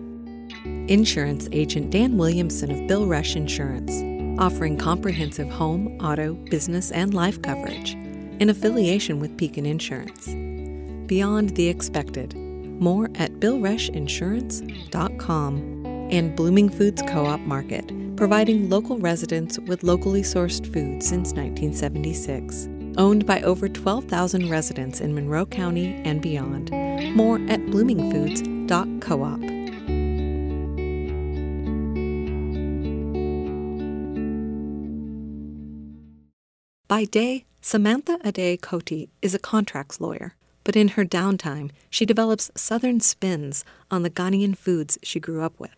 Insurance 0.88 1.50
agent 1.52 1.90
Dan 1.90 2.16
Williamson 2.16 2.70
of 2.70 2.88
Bill 2.88 3.04
Rush 3.04 3.36
Insurance, 3.36 3.92
offering 4.40 4.78
comprehensive 4.78 5.50
home, 5.50 5.88
auto, 6.00 6.32
business, 6.48 6.90
and 6.92 7.12
life 7.12 7.42
coverage 7.42 7.92
in 8.40 8.48
affiliation 8.48 9.20
with 9.20 9.36
Pekin 9.36 9.66
Insurance. 9.66 10.28
Beyond 11.06 11.50
the 11.56 11.68
expected. 11.68 12.34
More 12.34 13.10
at 13.16 13.32
billrushinsurance.com 13.32 15.71
and 16.12 16.36
Blooming 16.36 16.68
Foods 16.68 17.02
Co 17.02 17.26
op 17.26 17.40
Market, 17.40 17.90
providing 18.16 18.68
local 18.68 18.98
residents 18.98 19.58
with 19.60 19.82
locally 19.82 20.22
sourced 20.22 20.64
food 20.72 21.02
since 21.02 21.32
1976. 21.32 22.68
Owned 22.98 23.24
by 23.26 23.40
over 23.40 23.68
12,000 23.68 24.50
residents 24.50 25.00
in 25.00 25.14
Monroe 25.14 25.46
County 25.46 25.94
and 26.04 26.20
beyond. 26.20 26.70
More 27.16 27.36
at 27.48 27.60
bloomingfoods.coop. 27.60 29.48
By 36.86 37.04
day, 37.06 37.46
Samantha 37.62 38.18
Ade 38.22 38.60
Cote 38.60 39.08
is 39.22 39.34
a 39.34 39.38
contracts 39.38 39.98
lawyer, 39.98 40.34
but 40.62 40.76
in 40.76 40.88
her 40.88 41.06
downtime, 41.06 41.70
she 41.88 42.04
develops 42.04 42.50
Southern 42.54 43.00
spins 43.00 43.64
on 43.90 44.02
the 44.02 44.10
Ghanaian 44.10 44.54
foods 44.54 44.98
she 45.02 45.18
grew 45.18 45.40
up 45.40 45.58
with 45.58 45.70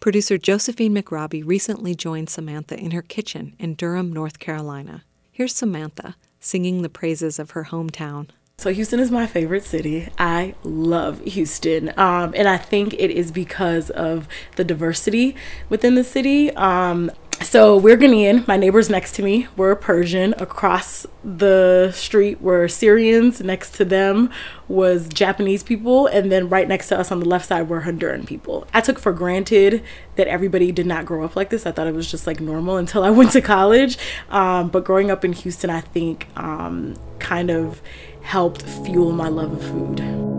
Producer 0.00 0.38
Josephine 0.38 0.94
McRobbie 0.94 1.46
recently 1.46 1.94
joined 1.94 2.30
Samantha 2.30 2.74
in 2.74 2.92
her 2.92 3.02
kitchen 3.02 3.54
in 3.58 3.74
Durham, 3.74 4.10
North 4.10 4.38
Carolina. 4.38 5.04
Here's 5.30 5.54
Samantha 5.54 6.16
singing 6.40 6.80
the 6.80 6.88
praises 6.88 7.38
of 7.38 7.50
her 7.50 7.64
hometown. 7.64 8.30
So 8.56 8.72
Houston 8.72 8.98
is 8.98 9.10
my 9.10 9.26
favorite 9.26 9.62
city. 9.62 10.08
I 10.18 10.54
love 10.64 11.20
Houston, 11.20 11.92
um, 11.98 12.32
and 12.34 12.48
I 12.48 12.56
think 12.56 12.94
it 12.94 13.10
is 13.10 13.30
because 13.30 13.90
of 13.90 14.26
the 14.56 14.64
diversity 14.64 15.36
within 15.68 15.96
the 15.96 16.04
city. 16.04 16.50
Um, 16.52 17.10
so 17.42 17.76
we're 17.76 17.96
Ghanaian. 17.96 18.46
My 18.46 18.56
neighbors 18.56 18.90
next 18.90 19.14
to 19.16 19.22
me 19.22 19.48
were 19.56 19.74
Persian. 19.74 20.34
Across 20.34 21.06
the 21.24 21.90
street 21.94 22.40
were 22.40 22.68
Syrians. 22.68 23.40
Next 23.40 23.74
to 23.76 23.84
them 23.84 24.30
was 24.68 25.08
Japanese 25.08 25.62
people, 25.62 26.06
and 26.06 26.30
then 26.30 26.48
right 26.48 26.68
next 26.68 26.88
to 26.88 26.98
us 26.98 27.10
on 27.10 27.18
the 27.18 27.26
left 27.26 27.46
side 27.46 27.68
were 27.68 27.82
Honduran 27.82 28.26
people. 28.26 28.66
I 28.74 28.80
took 28.80 28.98
for 28.98 29.12
granted 29.12 29.82
that 30.16 30.28
everybody 30.28 30.70
did 30.70 30.86
not 30.86 31.06
grow 31.06 31.24
up 31.24 31.34
like 31.34 31.50
this. 31.50 31.66
I 31.66 31.72
thought 31.72 31.86
it 31.86 31.94
was 31.94 32.10
just 32.10 32.26
like 32.26 32.40
normal 32.40 32.76
until 32.76 33.02
I 33.02 33.10
went 33.20 33.32
to 33.32 33.40
college. 33.40 33.96
Um, 34.28 34.68
but 34.68 34.84
growing 34.84 35.10
up 35.10 35.24
in 35.24 35.32
Houston, 35.32 35.70
I 35.70 35.80
think 35.80 36.28
um, 36.36 36.96
kind 37.18 37.50
of 37.50 37.80
helped 38.22 38.62
fuel 38.62 39.12
my 39.12 39.28
love 39.28 39.52
of 39.52 39.62
food. 39.62 40.29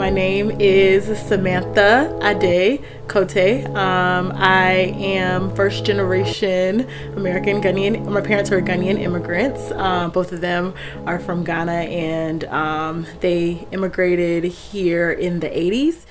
My 0.00 0.08
name 0.08 0.50
is 0.58 1.04
Samantha 1.28 2.18
Ade 2.22 2.82
Kote. 3.06 3.66
Um, 3.76 4.32
I 4.34 4.94
am 4.96 5.54
first 5.54 5.84
generation 5.84 6.88
American 7.16 7.60
Ghanaian. 7.60 8.06
My 8.06 8.22
parents 8.22 8.50
are 8.50 8.62
Ghanaian 8.62 8.98
immigrants. 8.98 9.70
Um, 9.72 10.10
both 10.10 10.32
of 10.32 10.40
them 10.40 10.72
are 11.04 11.20
from 11.20 11.44
Ghana 11.44 11.72
and 11.72 12.44
um, 12.44 13.06
they 13.20 13.68
immigrated 13.72 14.44
here 14.44 15.10
in 15.10 15.40
the 15.40 15.50
80s. 15.50 16.06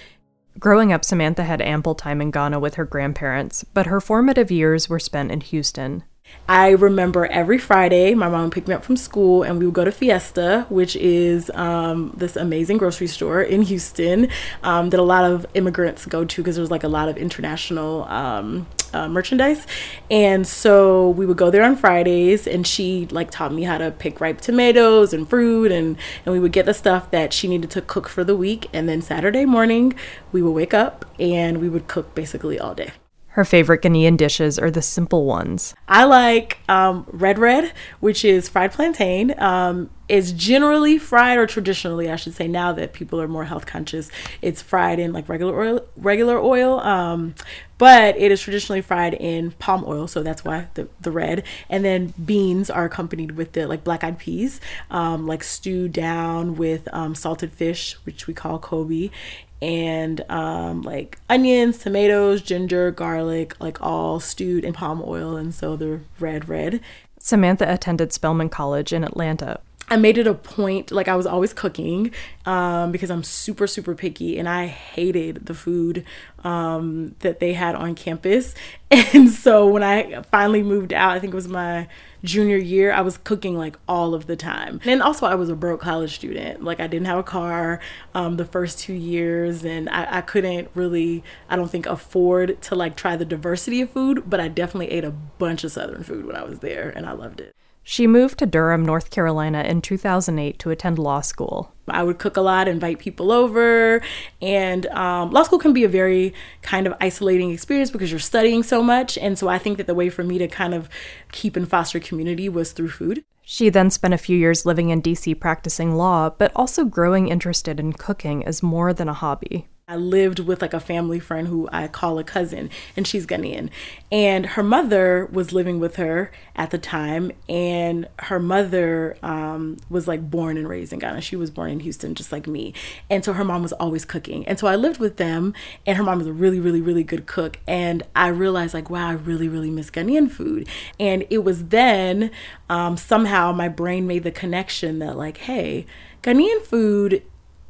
Growing 0.60 0.94
up, 0.94 1.04
Samantha 1.04 1.44
had 1.44 1.60
ample 1.60 1.96
time 1.96 2.22
in 2.22 2.30
Ghana 2.30 2.60
with 2.60 2.76
her 2.76 2.86
grandparents, 2.86 3.64
but 3.64 3.88
her 3.88 4.00
formative 4.00 4.52
years 4.52 4.88
were 4.88 5.00
spent 5.00 5.32
in 5.32 5.42
Houston. 5.42 6.04
I 6.50 6.70
remember 6.72 7.28
every 7.28 7.60
Friday, 7.60 8.16
my 8.16 8.28
mom 8.28 8.46
would 8.46 8.52
pick 8.52 8.68
me 8.68 8.74
up 8.74 8.84
from 8.84 8.98
school 8.98 9.44
and 9.44 9.60
we 9.60 9.66
would 9.66 9.76
go 9.76 9.86
to 9.86 9.92
Fiesta, 9.92 10.66
which 10.70 10.96
is 10.96 11.52
um, 11.54 12.12
this 12.18 12.36
amazing 12.36 12.80
grocery 12.80 13.06
store 13.06 13.40
in 13.44 13.62
Houston 13.62 14.30
um, 14.64 14.90
that 14.90 15.00
a 15.00 15.04
lot 15.04 15.30
of 15.30 15.46
immigrants 15.54 16.08
go 16.08 16.26
to 16.26 16.42
because 16.42 16.56
there's 16.56 16.72
like 16.72 16.84
a 16.84 16.88
lot 16.88 17.08
of 17.08 17.18
international 17.18 18.06
um, 18.06 18.66
uh, 18.96 19.08
merchandise. 19.08 19.68
And 20.10 20.48
so 20.48 21.10
we 21.10 21.28
would 21.28 21.38
go 21.38 21.52
there 21.52 21.64
on 21.64 21.76
Fridays 21.76 22.48
and 22.48 22.66
she 22.66 23.08
like 23.12 23.30
taught 23.30 23.54
me 23.54 23.62
how 23.62 23.78
to 23.78 23.92
pick 23.92 24.20
ripe 24.20 24.42
tomatoes 24.42 25.14
and 25.14 25.30
fruit 25.30 25.72
and, 25.72 25.98
and 26.26 26.34
we 26.34 26.40
would 26.40 26.52
get 26.52 26.66
the 26.66 26.74
stuff 26.74 27.12
that 27.12 27.32
she 27.32 27.48
needed 27.48 27.70
to 27.70 27.82
cook 27.84 28.10
for 28.10 28.24
the 28.24 28.36
week. 28.36 28.70
And 28.74 28.90
then 28.90 29.04
Saturday 29.04 29.46
morning, 29.46 29.94
we 30.32 30.42
would 30.42 30.54
wake 30.54 30.74
up 30.74 31.06
and 31.20 31.60
we 31.60 31.70
would 31.70 31.88
cook 31.88 32.16
basically 32.16 32.60
all 32.60 32.74
day. 32.74 32.92
Her 33.34 33.46
favorite 33.46 33.82
Ghanaian 33.84 34.18
dishes 34.18 34.58
are 34.58 34.72
the 34.72 34.82
simple 34.82 35.26
ones. 35.26 35.76
I 35.88 36.04
like 36.06 36.60
um, 36.68 37.06
red 37.12 37.38
red, 37.38 37.74
which 38.00 38.26
is 38.26 38.50
fried 38.50 38.72
plantain. 38.72 39.40
Um, 39.40 39.92
it's 40.08 40.32
generally 40.32 40.98
fried, 40.98 41.38
or 41.38 41.46
traditionally, 41.46 42.10
I 42.10 42.16
should 42.16 42.34
say, 42.34 42.48
now 42.48 42.74
that 42.74 42.94
people 42.94 43.22
are 43.22 43.28
more 43.28 43.46
health 43.46 43.68
conscious, 43.68 44.10
it's 44.42 44.64
fried 44.64 44.98
in 44.98 45.14
like 45.14 45.30
regular 45.30 45.58
oil. 45.62 45.86
Regular 45.96 46.40
oil, 46.40 46.80
um, 46.80 47.36
but 47.78 48.18
it 48.18 48.32
is 48.32 48.42
traditionally 48.42 48.82
fried 48.82 49.14
in 49.14 49.52
palm 49.52 49.84
oil, 49.86 50.08
so 50.08 50.24
that's 50.24 50.44
why 50.44 50.68
the 50.74 50.88
the 51.00 51.12
red. 51.12 51.44
And 51.70 51.86
then 51.86 52.16
beans 52.26 52.72
are 52.72 52.86
accompanied 52.86 53.34
with 53.34 53.52
the 53.52 53.68
like 53.68 53.84
black 53.84 54.04
eyed 54.04 54.18
peas, 54.18 54.60
um, 54.90 55.28
like 55.28 55.44
stewed 55.44 55.94
down 55.94 56.56
with 56.56 56.88
um, 56.92 57.14
salted 57.14 57.52
fish, 57.52 57.94
which 58.04 58.26
we 58.26 58.34
call 58.34 58.60
koobi, 58.60 59.12
and 59.62 60.24
um, 60.30 60.82
like 60.82 61.20
onions, 61.30 61.80
tomatoes, 61.80 62.42
ginger, 62.42 62.92
garlic, 62.92 63.60
like 63.60 63.82
all 63.82 64.20
stewed 64.20 64.64
in 64.64 64.74
palm 64.74 65.04
oil, 65.06 65.36
and 65.36 65.54
so 65.54 65.76
they're 65.76 66.02
red, 66.20 66.48
red. 66.48 66.82
Samantha 67.20 67.72
attended 67.72 68.14
Spelman 68.14 68.50
College 68.50 68.94
in 68.94 69.04
Atlanta. 69.04 69.60
I 69.92 69.98
made 69.98 70.18
it 70.18 70.28
a 70.28 70.36
point, 70.36 70.92
like 70.92 71.08
I 71.08 71.16
was 71.16 71.26
always 71.26 71.52
cooking 71.52 72.14
um, 72.46 72.92
because 72.92 73.10
I'm 73.10 73.24
super, 73.24 73.66
super 73.66 73.96
picky 73.96 74.38
and 74.38 74.48
I 74.48 74.68
hated 74.68 75.48
the 75.48 75.56
food 75.56 76.06
um, 76.44 77.16
that 77.20 77.40
they 77.40 77.54
had 77.54 77.76
on 77.76 77.96
campus. 77.96 78.54
And 78.92 79.30
so 79.30 79.68
when 79.68 79.84
I 79.84 80.24
finally 80.32 80.64
moved 80.64 80.94
out, 80.94 81.12
I 81.12 81.20
think 81.20 81.34
it 81.34 81.36
was 81.36 81.48
my 81.48 81.88
junior 82.24 82.58
year, 82.58 82.92
I 82.92 83.02
was 83.02 83.18
cooking 83.18 83.58
like 83.58 83.78
all 83.88 84.14
of 84.14 84.28
the 84.28 84.36
time. 84.36 84.80
And 84.86 85.02
also, 85.02 85.26
I 85.26 85.36
was 85.36 85.50
a 85.50 85.56
broke 85.56 85.82
college 85.82 86.16
student. 86.16 86.64
Like, 86.64 86.80
I 86.80 86.88
didn't 86.88 87.08
have 87.08 87.18
a 87.18 87.24
car 87.24 87.80
um, 88.14 88.38
the 88.38 88.46
first 88.46 88.80
two 88.80 88.94
years, 88.94 89.64
and 89.64 89.90
I, 89.90 90.18
I 90.18 90.22
couldn't 90.22 90.70
really, 90.74 91.24
I 91.50 91.56
don't 91.56 91.70
think, 91.72 91.86
afford 91.86 92.62
to 92.64 92.76
like 92.76 92.96
try 92.96 93.16
the 93.16 93.26
diversity 93.26 93.82
of 93.82 93.90
food, 93.90 94.24
but 94.30 94.40
I 94.40 94.48
definitely 94.48 94.92
ate 94.92 95.04
a 95.04 95.12
bunch 95.12 95.64
of 95.64 95.72
Southern 95.72 96.04
food 96.04 96.26
when 96.26 96.36
I 96.36 96.44
was 96.44 96.60
there, 96.60 96.90
and 96.90 97.06
I 97.06 97.12
loved 97.12 97.42
it. 97.42 97.56
She 97.84 98.06
moved 98.08 98.40
to 98.40 98.46
Durham, 98.46 98.86
North 98.86 99.10
Carolina 99.10 99.62
in 99.64 99.82
2008 99.82 100.60
to 100.60 100.70
attend 100.70 101.00
law 101.00 101.22
school. 101.22 101.74
I 101.88 102.04
would 102.04 102.20
cook 102.20 102.38
a 102.38 102.42
lot, 102.42 102.68
invite 102.68 103.00
people 103.00 103.32
over, 103.32 104.02
and 104.42 104.86
um, 104.88 105.32
law 105.32 105.44
school 105.44 105.58
can 105.58 105.74
be 105.74 105.84
a 105.84 105.90
very 105.90 106.34
kind 106.62 106.86
of 106.86 106.94
isolating 107.02 107.52
experience 107.52 107.90
because 107.90 108.12
you're 108.12 108.20
studying 108.20 108.62
so 108.62 108.84
much. 108.84 109.18
And 109.18 109.40
so 109.40 109.48
I 109.48 109.58
think 109.58 109.78
that 109.78 109.88
the 109.88 109.96
way 109.96 110.10
for 110.10 110.24
me 110.24 110.38
to 110.38 110.48
kind 110.48 110.74
of 110.74 110.88
keep 111.32 111.56
and 111.56 111.68
foster 111.68 112.00
community 112.00 112.48
was 112.48 112.74
through 112.74 112.90
food. 112.90 113.24
She 113.42 113.70
then 113.70 113.90
spent 113.90 114.14
a 114.14 114.20
few 114.20 114.38
years 114.38 114.68
living 114.68 114.92
in 114.92 115.02
DC 115.02 115.40
practicing 115.40 115.96
law, 115.96 116.30
but 116.30 116.52
also 116.56 116.86
growing 116.86 117.30
interested 117.30 117.80
in 117.80 117.94
cooking 117.94 118.46
as 118.46 118.62
more 118.62 118.94
than 118.94 119.10
a 119.10 119.14
hobby. 119.14 119.68
I 119.90 119.96
lived 119.96 120.38
with 120.38 120.62
like 120.62 120.76
a 120.76 120.80
family 120.80 121.20
friend 121.20 121.48
who 121.48 121.68
I 121.72 121.88
call 121.88 122.20
a 122.20 122.24
cousin, 122.24 122.70
and 122.96 123.08
she's 123.08 123.26
Ghanaian. 123.26 123.72
And 124.12 124.46
her 124.46 124.62
mother 124.62 125.28
was 125.32 125.52
living 125.52 125.80
with 125.80 125.96
her 125.96 126.32
at 126.56 126.70
the 126.70 126.78
time, 126.78 127.32
and 127.50 128.08
her 128.20 128.40
mother 128.40 129.18
um, 129.24 129.78
was 129.90 130.08
like 130.08 130.30
born 130.30 130.58
and 130.58 130.70
raised 130.70 130.94
in 130.94 131.00
Ghana. 131.00 131.22
She 131.22 131.36
was 131.36 131.50
born 131.50 131.72
in 131.72 131.80
Houston, 131.80 132.14
just 132.14 132.32
like 132.32 132.46
me. 132.46 132.72
And 133.10 133.26
so 133.26 133.34
her 133.34 133.44
mom 133.44 133.64
was 133.64 133.74
always 133.74 134.06
cooking. 134.06 134.48
And 134.48 134.60
so 134.60 134.68
I 134.68 134.76
lived 134.76 135.00
with 135.00 135.18
them, 135.18 135.56
and 135.88 135.98
her 135.98 136.04
mom 136.04 136.20
was 136.20 136.28
a 136.28 136.34
really, 136.34 136.60
really, 136.60 136.82
really 136.82 137.04
good 137.04 137.26
cook. 137.26 137.58
And 137.68 138.04
I 138.16 138.28
realized, 138.28 138.76
like, 138.76 138.92
wow, 138.92 139.10
I 139.10 139.14
really, 139.14 139.48
really 139.48 139.72
miss 139.72 139.90
Ghanaian 139.90 140.30
food. 140.30 140.68
And 141.00 141.26
it 141.32 141.40
was 141.40 141.70
then 141.70 142.30
um, 142.70 142.96
somehow 142.96 143.54
my 143.54 143.70
brain 143.70 144.06
made 144.06 144.22
the 144.22 144.30
connection 144.30 145.00
that, 145.00 145.18
like, 145.18 145.38
hey, 145.38 145.88
Ghanaian 146.22 146.62
food 146.62 147.24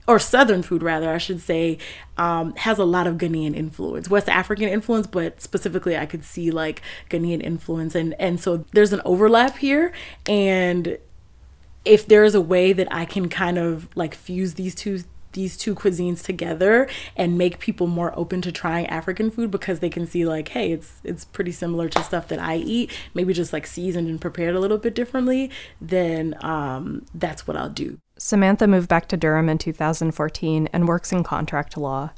or 0.09 0.17
Southern 0.17 0.63
food 0.63 0.81
rather, 0.81 1.13
I 1.13 1.19
should 1.19 1.39
say, 1.39 1.77
um, 2.17 2.55
has 2.55 2.79
a 2.79 2.83
lot 2.83 3.05
of 3.05 3.17
Ghanaian 3.17 3.55
influence, 3.55 4.09
West 4.09 4.27
African 4.27 4.67
influence, 4.67 5.05
but 5.05 5.39
specifically 5.39 5.95
I 5.95 6.07
could 6.07 6.23
see 6.23 6.49
like 6.49 6.81
Ghanaian 7.11 7.43
influence, 7.43 7.93
and 7.93 8.15
and 8.19 8.39
so 8.39 8.65
there's 8.73 8.91
an 8.91 9.03
overlap 9.05 9.57
here, 9.57 9.93
and 10.27 10.97
if 11.85 12.07
there 12.07 12.23
is 12.23 12.33
a 12.33 12.41
way 12.41 12.73
that 12.73 12.91
I 12.91 13.05
can 13.05 13.29
kind 13.29 13.59
of 13.59 13.87
like 13.95 14.15
fuse 14.15 14.55
these 14.55 14.73
two 14.73 15.01
these 15.33 15.55
two 15.55 15.75
cuisines 15.75 16.23
together 16.23 16.89
and 17.15 17.37
make 17.37 17.59
people 17.59 17.85
more 17.85 18.11
open 18.17 18.41
to 18.41 18.51
trying 18.51 18.87
African 18.87 19.29
food 19.29 19.51
because 19.51 19.79
they 19.79 19.89
can 19.89 20.07
see 20.07 20.25
like 20.25 20.47
hey 20.49 20.71
it's 20.71 21.01
it's 21.03 21.23
pretty 21.23 21.51
similar 21.51 21.87
to 21.87 22.03
stuff 22.03 22.27
that 22.29 22.39
I 22.39 22.55
eat 22.55 22.91
maybe 23.13 23.31
just 23.31 23.53
like 23.53 23.67
seasoned 23.67 24.07
and 24.07 24.19
prepared 24.19 24.55
a 24.55 24.59
little 24.59 24.79
bit 24.79 24.95
differently 24.95 25.51
then 25.79 26.35
um, 26.41 27.05
that's 27.13 27.47
what 27.47 27.55
I'll 27.55 27.69
do 27.69 27.99
Samantha 28.21 28.67
moved 28.67 28.89
back 28.89 29.07
to 29.07 29.17
Durham 29.17 29.47
in 29.47 29.57
2014 29.57 30.67
and 30.73 30.87
works 30.89 31.13
in 31.13 31.23
contract 31.23 31.77
law. 31.77 32.11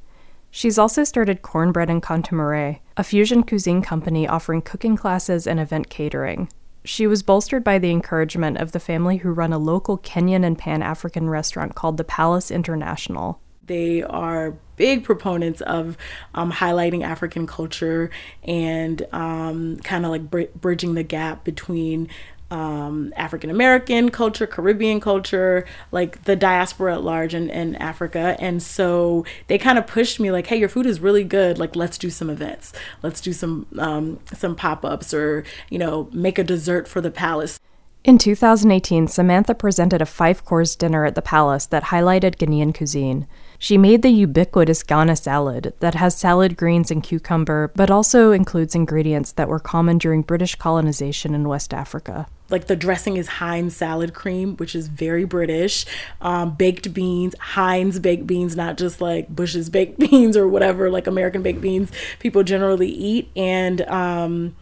She's 0.49 0.79
also 0.79 1.03
started 1.03 1.43
Cornbread 1.43 1.91
and 1.91 2.01
Kontomire, 2.01 2.79
a 2.97 3.03
fusion 3.03 3.43
cuisine 3.43 3.83
company 3.83 4.27
offering 4.27 4.63
cooking 4.63 4.97
classes 4.97 5.45
and 5.45 5.59
event 5.59 5.91
catering. 5.91 6.49
She 6.83 7.05
was 7.05 7.21
bolstered 7.21 7.63
by 7.63 7.77
the 7.77 7.91
encouragement 7.91 8.57
of 8.57 8.71
the 8.71 8.79
family 8.79 9.17
who 9.17 9.31
run 9.31 9.53
a 9.53 9.59
local 9.59 9.99
Kenyan 9.99 10.43
and 10.43 10.57
Pan 10.57 10.81
African 10.81 11.29
restaurant 11.29 11.75
called 11.75 11.97
the 11.97 12.03
Palace 12.03 12.49
International. 12.49 13.39
They 13.63 14.01
are 14.01 14.57
big 14.77 15.03
proponents 15.03 15.61
of 15.61 15.97
um, 16.33 16.51
highlighting 16.51 17.03
African 17.03 17.45
culture 17.45 18.09
and 18.43 19.05
um, 19.11 19.77
kind 19.83 20.03
of 20.03 20.09
like 20.09 20.31
br- 20.31 20.41
bridging 20.59 20.95
the 20.95 21.03
gap 21.03 21.43
between 21.43 22.09
um, 22.51 23.13
African 23.15 23.49
American 23.49 24.11
culture, 24.11 24.45
Caribbean 24.45 24.99
culture, 24.99 25.65
like 25.91 26.25
the 26.25 26.35
diaspora 26.35 26.95
at 26.95 27.03
large 27.03 27.33
in, 27.33 27.49
in 27.49 27.75
Africa. 27.75 28.35
And 28.39 28.61
so 28.61 29.25
they 29.47 29.57
kind 29.57 29.77
of 29.77 29.87
pushed 29.87 30.19
me 30.19 30.31
like, 30.31 30.47
hey, 30.47 30.57
your 30.57 30.69
food 30.69 30.85
is 30.85 30.99
really 30.99 31.23
good. 31.23 31.57
Like, 31.57 31.75
let's 31.75 31.97
do 31.97 32.09
some 32.09 32.29
events. 32.29 32.73
Let's 33.01 33.21
do 33.21 33.33
some 33.33 33.65
um, 33.79 34.19
some 34.33 34.55
pop 34.55 34.85
ups 34.85 35.13
or, 35.13 35.43
you 35.69 35.79
know, 35.79 36.09
make 36.11 36.37
a 36.37 36.43
dessert 36.43 36.87
for 36.87 37.01
the 37.01 37.11
palace. 37.11 37.59
In 38.03 38.17
2018, 38.17 39.07
Samantha 39.07 39.53
presented 39.53 40.01
a 40.01 40.07
five 40.07 40.43
course 40.43 40.75
dinner 40.75 41.05
at 41.05 41.15
the 41.15 41.21
palace 41.21 41.67
that 41.67 41.85
highlighted 41.85 42.35
Ghanaian 42.35 42.75
cuisine. 42.75 43.27
She 43.61 43.77
made 43.77 44.01
the 44.01 44.09
ubiquitous 44.09 44.81
Ghana 44.81 45.17
salad 45.17 45.75
that 45.81 45.93
has 45.93 46.17
salad 46.17 46.57
greens 46.57 46.89
and 46.89 47.03
cucumber, 47.03 47.71
but 47.75 47.91
also 47.91 48.31
includes 48.31 48.73
ingredients 48.73 49.33
that 49.33 49.47
were 49.47 49.59
common 49.59 49.99
during 49.99 50.23
British 50.23 50.55
colonization 50.55 51.35
in 51.35 51.47
West 51.47 51.71
Africa. 51.71 52.25
Like 52.49 52.65
the 52.65 52.75
dressing 52.75 53.17
is 53.17 53.27
Heinz 53.27 53.75
salad 53.75 54.15
cream, 54.15 54.55
which 54.55 54.73
is 54.73 54.87
very 54.87 55.25
British. 55.25 55.85
Um, 56.21 56.55
baked 56.55 56.91
beans, 56.91 57.35
Heinz 57.39 57.99
baked 57.99 58.25
beans, 58.25 58.55
not 58.55 58.79
just 58.79 58.99
like 58.99 59.29
Bush's 59.29 59.69
baked 59.69 59.99
beans 60.09 60.35
or 60.35 60.47
whatever, 60.47 60.89
like 60.89 61.05
American 61.05 61.43
baked 61.43 61.61
beans 61.61 61.91
people 62.17 62.41
generally 62.41 62.89
eat, 62.89 63.29
and 63.35 63.81
um, 63.81 64.55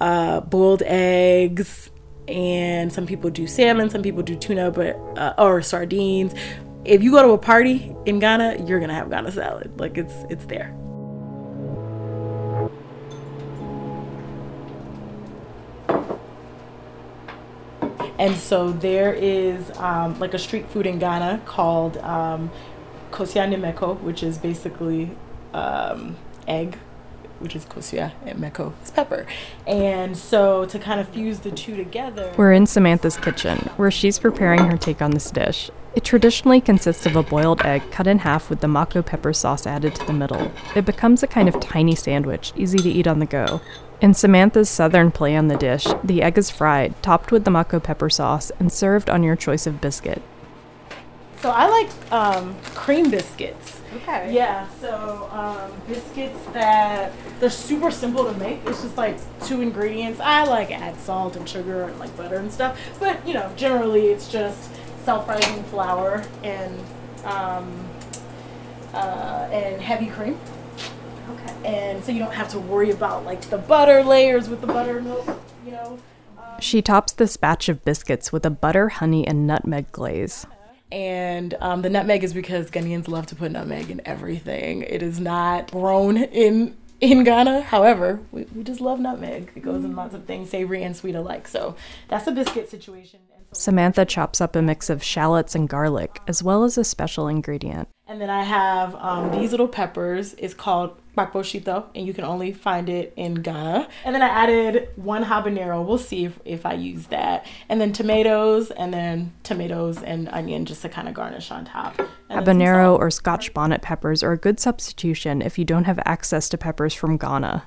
uh, 0.00 0.40
boiled 0.40 0.82
eggs. 0.86 1.90
And 2.26 2.90
some 2.90 3.06
people 3.06 3.28
do 3.28 3.46
salmon, 3.46 3.90
some 3.90 4.02
people 4.02 4.22
do 4.22 4.34
tuna, 4.34 4.70
but 4.70 4.96
uh, 5.18 5.34
or 5.36 5.60
sardines 5.60 6.32
if 6.90 7.04
you 7.04 7.12
go 7.12 7.22
to 7.22 7.30
a 7.30 7.38
party 7.38 7.94
in 8.04 8.18
Ghana, 8.18 8.64
you're 8.66 8.80
gonna 8.80 8.94
have 8.94 9.08
Ghana 9.08 9.30
salad. 9.30 9.78
Like 9.78 9.96
it's 9.96 10.12
it's 10.28 10.44
there. 10.46 10.74
And 18.18 18.36
so 18.36 18.72
there 18.72 19.14
is 19.14 19.70
um, 19.78 20.18
like 20.18 20.34
a 20.34 20.38
street 20.38 20.68
food 20.68 20.84
in 20.84 20.98
Ghana 20.98 21.42
called 21.46 21.96
um, 21.98 22.50
nemeko, 23.12 23.98
which 24.00 24.22
is 24.22 24.36
basically 24.36 25.12
um, 25.54 26.16
egg, 26.46 26.76
which 27.38 27.54
is 27.54 27.64
kosua, 27.64 28.12
and 28.26 28.40
meko 28.40 28.74
is 28.82 28.90
pepper. 28.90 29.26
And 29.64 30.18
so 30.18 30.66
to 30.66 30.78
kind 30.78 31.00
of 31.00 31.08
fuse 31.08 31.38
the 31.38 31.52
two 31.52 31.76
together. 31.76 32.34
We're 32.36 32.52
in 32.52 32.66
Samantha's 32.66 33.16
kitchen, 33.16 33.58
where 33.76 33.92
she's 33.92 34.18
preparing 34.18 34.66
her 34.66 34.76
take 34.76 35.00
on 35.00 35.12
this 35.12 35.30
dish. 35.30 35.70
It 35.92 36.04
traditionally 36.04 36.60
consists 36.60 37.04
of 37.04 37.16
a 37.16 37.22
boiled 37.22 37.62
egg 37.62 37.90
cut 37.90 38.06
in 38.06 38.20
half 38.20 38.48
with 38.48 38.60
the 38.60 38.68
meko 38.68 39.04
pepper 39.04 39.32
sauce 39.32 39.66
added 39.66 39.94
to 39.96 40.06
the 40.06 40.12
middle. 40.12 40.52
It 40.76 40.84
becomes 40.84 41.22
a 41.22 41.26
kind 41.26 41.48
of 41.48 41.58
tiny 41.58 41.96
sandwich, 41.96 42.52
easy 42.54 42.78
to 42.78 42.88
eat 42.88 43.08
on 43.08 43.18
the 43.18 43.26
go. 43.26 43.60
In 44.00 44.14
Samantha's 44.14 44.70
southern 44.70 45.10
play 45.10 45.36
on 45.36 45.48
the 45.48 45.56
dish, 45.56 45.88
the 46.04 46.22
egg 46.22 46.38
is 46.38 46.48
fried, 46.48 46.94
topped 47.02 47.32
with 47.32 47.44
the 47.44 47.50
meko 47.50 47.82
pepper 47.82 48.08
sauce, 48.08 48.52
and 48.60 48.72
served 48.72 49.10
on 49.10 49.24
your 49.24 49.34
choice 49.34 49.66
of 49.66 49.80
biscuit. 49.80 50.22
So 51.40 51.50
I 51.50 51.68
like 51.68 52.12
um, 52.12 52.56
cream 52.74 53.10
biscuits. 53.10 53.80
Okay. 53.96 54.32
Yeah, 54.32 54.68
so 54.80 55.28
um, 55.32 55.72
biscuits 55.88 56.38
that 56.52 57.12
they're 57.40 57.50
super 57.50 57.90
simple 57.90 58.24
to 58.24 58.38
make. 58.38 58.60
It's 58.66 58.82
just 58.82 58.96
like 58.96 59.16
two 59.44 59.60
ingredients. 59.60 60.20
I 60.20 60.44
like 60.44 60.70
add 60.70 60.98
salt 61.00 61.34
and 61.34 61.48
sugar 61.48 61.84
and 61.84 61.98
like 61.98 62.16
butter 62.16 62.36
and 62.36 62.52
stuff, 62.52 62.78
but 63.00 63.26
you 63.26 63.34
know, 63.34 63.50
generally 63.56 64.08
it's 64.08 64.30
just 64.30 64.70
self-rising 65.04 65.62
flour 65.64 66.24
and 66.42 66.78
um, 67.24 67.88
uh, 68.92 69.48
and 69.52 69.80
heavy 69.80 70.06
cream. 70.06 70.38
Okay. 71.30 71.54
And 71.64 72.04
so 72.04 72.12
you 72.12 72.18
don't 72.18 72.34
have 72.34 72.48
to 72.50 72.58
worry 72.58 72.90
about 72.90 73.24
like 73.24 73.42
the 73.42 73.58
butter 73.58 74.02
layers 74.02 74.48
with 74.48 74.60
the 74.60 74.66
buttermilk, 74.66 75.26
you 75.64 75.72
know. 75.72 75.98
She 76.60 76.82
tops 76.82 77.12
this 77.12 77.36
batch 77.36 77.68
of 77.68 77.84
biscuits 77.84 78.32
with 78.32 78.44
a 78.44 78.50
butter, 78.50 78.90
honey, 78.90 79.26
and 79.26 79.46
nutmeg 79.46 79.90
glaze. 79.92 80.46
And 80.92 81.54
um, 81.60 81.82
the 81.82 81.88
nutmeg 81.88 82.24
is 82.24 82.34
because 82.34 82.70
Ghanaians 82.70 83.08
love 83.08 83.26
to 83.26 83.36
put 83.36 83.52
nutmeg 83.52 83.90
in 83.90 84.02
everything. 84.04 84.82
It 84.82 85.02
is 85.02 85.20
not 85.20 85.70
grown 85.70 86.16
in 86.16 86.76
in 87.00 87.24
Ghana. 87.24 87.62
However, 87.62 88.20
we, 88.30 88.44
we 88.54 88.62
just 88.62 88.80
love 88.80 89.00
nutmeg. 89.00 89.52
It 89.54 89.62
goes 89.62 89.84
in 89.84 89.96
lots 89.96 90.14
of 90.14 90.24
things, 90.24 90.50
savory 90.50 90.82
and 90.82 90.96
sweet 90.96 91.14
alike. 91.14 91.48
So 91.48 91.76
that's 92.08 92.26
a 92.26 92.32
biscuit 92.32 92.68
situation. 92.68 93.20
Samantha 93.52 94.04
chops 94.04 94.40
up 94.40 94.54
a 94.54 94.62
mix 94.62 94.88
of 94.88 95.02
shallots 95.02 95.54
and 95.54 95.68
garlic, 95.68 96.20
as 96.28 96.42
well 96.42 96.64
as 96.64 96.78
a 96.78 96.84
special 96.84 97.28
ingredient. 97.28 97.88
And 98.06 98.20
then 98.20 98.30
I 98.30 98.42
have 98.42 98.94
um, 98.96 99.30
these 99.30 99.50
little 99.50 99.68
peppers. 99.68 100.34
It's 100.34 100.54
called 100.54 100.96
kpakpo 101.16 101.42
shito, 101.42 101.86
and 101.94 102.06
you 102.06 102.14
can 102.14 102.24
only 102.24 102.52
find 102.52 102.88
it 102.88 103.12
in 103.16 103.34
Ghana. 103.34 103.88
And 104.04 104.14
then 104.14 104.22
I 104.22 104.28
added 104.28 104.88
one 104.96 105.24
habanero. 105.24 105.84
We'll 105.84 105.98
see 105.98 106.24
if, 106.24 106.38
if 106.44 106.66
I 106.66 106.74
use 106.74 107.06
that. 107.08 107.46
And 107.68 107.80
then 107.80 107.92
tomatoes, 107.92 108.70
and 108.70 108.92
then 108.92 109.32
tomatoes 109.42 110.02
and 110.02 110.28
onion 110.28 110.64
just 110.64 110.82
to 110.82 110.88
kind 110.88 111.08
of 111.08 111.14
garnish 111.14 111.50
on 111.50 111.64
top. 111.64 111.98
And 112.28 112.44
habanero 112.44 112.98
or 112.98 113.10
Scotch 113.10 113.52
bonnet 113.54 113.82
peppers 113.82 114.22
are 114.22 114.32
a 114.32 114.38
good 114.38 114.58
substitution 114.58 115.42
if 115.42 115.58
you 115.58 115.64
don't 115.64 115.84
have 115.84 116.00
access 116.04 116.48
to 116.50 116.58
peppers 116.58 116.94
from 116.94 117.16
Ghana. 117.16 117.64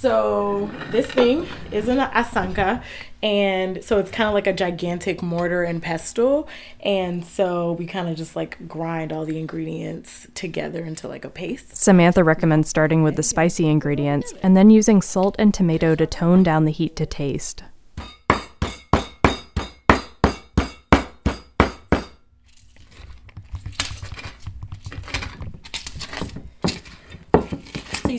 So 0.00 0.70
this 0.92 1.06
thing 1.06 1.48
is 1.72 1.88
an 1.88 1.98
asanka, 1.98 2.84
and 3.20 3.82
so 3.82 3.98
it's 3.98 4.12
kind 4.12 4.28
of 4.28 4.34
like 4.34 4.46
a 4.46 4.52
gigantic 4.52 5.22
mortar 5.22 5.64
and 5.64 5.82
pestle, 5.82 6.48
and 6.80 7.24
so 7.24 7.72
we 7.72 7.84
kind 7.86 8.08
of 8.08 8.16
just 8.16 8.36
like 8.36 8.68
grind 8.68 9.12
all 9.12 9.24
the 9.24 9.40
ingredients 9.40 10.28
together 10.34 10.84
into 10.84 11.08
like 11.08 11.24
a 11.24 11.30
paste. 11.30 11.76
Samantha 11.76 12.22
recommends 12.22 12.68
starting 12.68 13.02
with 13.02 13.16
the 13.16 13.24
spicy 13.24 13.66
ingredients 13.66 14.32
and 14.40 14.56
then 14.56 14.70
using 14.70 15.02
salt 15.02 15.34
and 15.36 15.52
tomato 15.52 15.96
to 15.96 16.06
tone 16.06 16.44
down 16.44 16.64
the 16.64 16.70
heat 16.70 16.94
to 16.94 17.04
taste. 17.04 17.64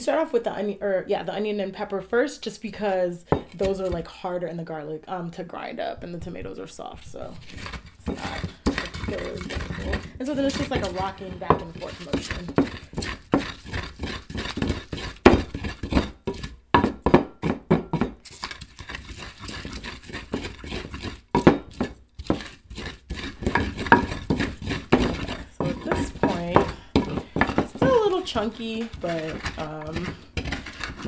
Start 0.09 0.25
off 0.25 0.33
with 0.33 0.43
the 0.43 0.51
onion, 0.51 0.79
or 0.81 1.05
yeah, 1.07 1.21
the 1.21 1.31
onion 1.31 1.59
and 1.59 1.71
pepper 1.71 2.01
first, 2.01 2.41
just 2.41 2.63
because 2.63 3.25
those 3.53 3.79
are 3.79 3.89
like 3.89 4.07
harder 4.07 4.47
in 4.47 4.57
the 4.57 4.63
garlic 4.63 5.03
um 5.07 5.29
to 5.29 5.43
grind 5.43 5.79
up, 5.79 6.01
and 6.01 6.15
the 6.15 6.17
tomatoes 6.17 6.57
are 6.57 6.65
soft, 6.65 7.07
so 7.07 7.31
it's 7.99 8.07
not 8.07 8.39
particularly. 8.63 9.39
And 10.17 10.27
so 10.27 10.33
then 10.33 10.45
it's 10.45 10.57
just 10.57 10.71
like 10.71 10.83
a 10.83 10.89
rocking 10.93 11.37
back 11.37 11.61
and 11.61 11.79
forth 11.79 12.03
motion. 12.07 12.55
So 25.55 25.65
at 25.67 25.83
this 25.83 26.09
point, 26.09 26.57
it's 27.59 27.73
still 27.75 27.93
a 27.93 28.01
little 28.05 28.18
chunky, 28.29 28.87
but 29.01 29.33
um, 29.57 30.15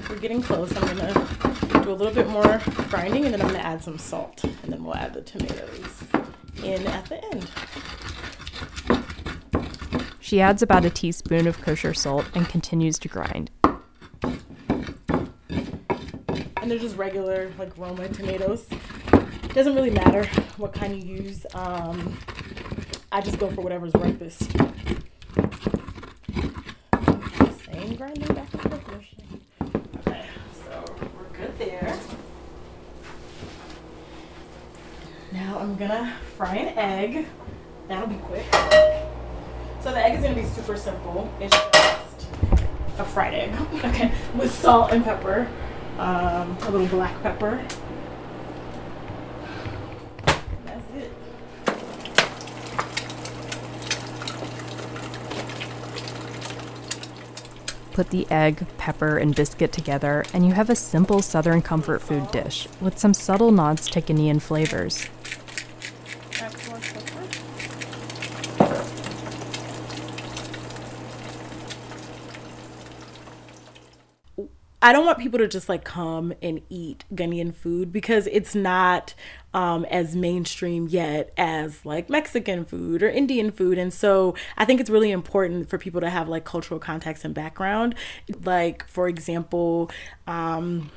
we're 0.10 0.18
getting 0.18 0.42
close. 0.42 0.76
I'm 0.76 0.88
gonna 0.98 1.14
do 1.84 1.92
a 1.92 1.94
little 1.94 2.14
bit 2.14 2.28
more 2.28 2.60
grinding, 2.90 3.26
and 3.26 3.34
then 3.34 3.42
I'm 3.42 3.48
gonna 3.48 3.60
add 3.60 3.84
some 3.84 4.00
salt, 4.00 4.44
and 4.44 4.74
then 4.74 4.84
we'll 4.84 4.96
add 4.96 5.14
the 5.14 5.22
tomatoes 5.22 6.04
in 6.64 6.86
at 6.88 7.06
the 7.06 7.24
end. 7.26 7.48
She 10.20 10.42
adds 10.42 10.64
about 10.64 10.84
a 10.84 10.90
teaspoon 10.90 11.46
of 11.46 11.62
kosher 11.62 11.94
salt 11.94 12.26
and 12.34 12.48
continues 12.50 12.98
to 13.00 13.08
grind. 13.08 13.52
And 16.62 16.72
they're 16.72 16.80
just 16.80 16.96
regular 16.98 17.52
like 17.60 17.78
Roma 17.78 18.08
tomatoes. 18.10 18.66
It 19.14 19.54
Doesn't 19.54 19.76
really 19.76 19.90
matter 19.92 20.26
what 20.58 20.74
kind 20.74 20.96
you 21.04 21.16
use. 21.24 21.46
Um, 21.54 22.18
I 23.12 23.22
just 23.22 23.38
go 23.40 23.50
for 23.52 23.62
whatever's 23.62 23.94
ripest. 23.96 24.52
Same 27.66 27.96
grinding 27.96 28.34
back 28.34 28.54
and 28.54 28.62
forth 28.62 28.88
motion. 28.88 29.42
Okay, 30.08 30.26
so 30.66 30.86
we're 31.00 31.38
good 31.38 31.58
there. 31.58 31.98
Now 35.34 35.60
I'm 35.60 35.76
gonna 35.76 36.16
fry 36.38 36.56
an 36.58 36.61
egg. 36.78 37.26
That'll 37.88 38.08
be 38.08 38.16
quick. 38.16 38.46
So 39.82 39.92
the 39.92 39.98
egg 39.98 40.18
is 40.18 40.24
gonna 40.24 40.36
be 40.36 40.46
super 40.46 40.78
simple. 40.78 41.32
It's 41.40 41.56
just 41.56 42.28
a 43.00 43.04
fried 43.04 43.34
egg. 43.34 43.52
Okay, 43.84 44.12
with 44.36 44.54
salt 44.54 44.92
and 44.92 45.04
pepper, 45.04 45.48
um, 45.98 46.56
a 46.62 46.70
little 46.72 46.88
black 46.88 47.22
pepper. 47.24 47.62
That's 50.66 50.92
it. 50.96 51.12
Put 57.94 58.10
the 58.12 58.30
egg, 58.32 58.66
pepper, 58.78 59.18
and 59.18 59.36
biscuit 59.36 59.72
together, 59.74 60.24
and 60.34 60.46
you 60.46 60.54
have 60.54 60.70
a 60.70 60.76
simple 60.76 61.22
Southern 61.22 61.62
comfort 61.62 62.02
food 62.02 62.32
dish 62.32 62.68
with 62.80 62.98
some 62.98 63.14
subtle 63.14 63.52
nods 63.52 63.90
to 63.90 64.02
Ghanaian 64.02 64.42
flavors. 64.42 65.08
Add 66.40 66.54
more 66.70 66.80
pepper. 66.80 67.12
I 74.82 74.92
don't 74.94 75.06
want 75.06 75.20
people 75.20 75.38
to 75.40 75.48
just 75.48 75.70
like 75.70 75.84
come 75.84 76.34
and 76.42 76.62
eat 76.70 77.06
Ghanaian 77.14 77.54
food 77.54 77.92
because 77.92 78.28
it's 78.32 78.56
not 78.56 79.14
um, 79.54 79.86
as 79.86 80.16
mainstream 80.16 80.88
yet 80.88 81.32
as 81.38 81.86
like 81.86 82.10
Mexican 82.10 82.66
food 82.66 83.04
or 83.04 83.10
Indian 83.10 83.52
food. 83.52 83.78
And 83.78 83.94
so 83.94 84.34
I 84.58 84.66
think 84.66 84.82
it's 84.82 84.90
really 84.90 85.12
important 85.12 85.70
for 85.70 85.78
people 85.78 86.02
to 86.02 86.10
have 86.10 86.28
like 86.28 86.46
cultural 86.46 86.80
context 86.80 87.24
and 87.24 87.34
background. 87.34 87.94
Like, 88.44 88.88
for 88.88 89.08
example, 89.08 89.92
um, 90.26 90.90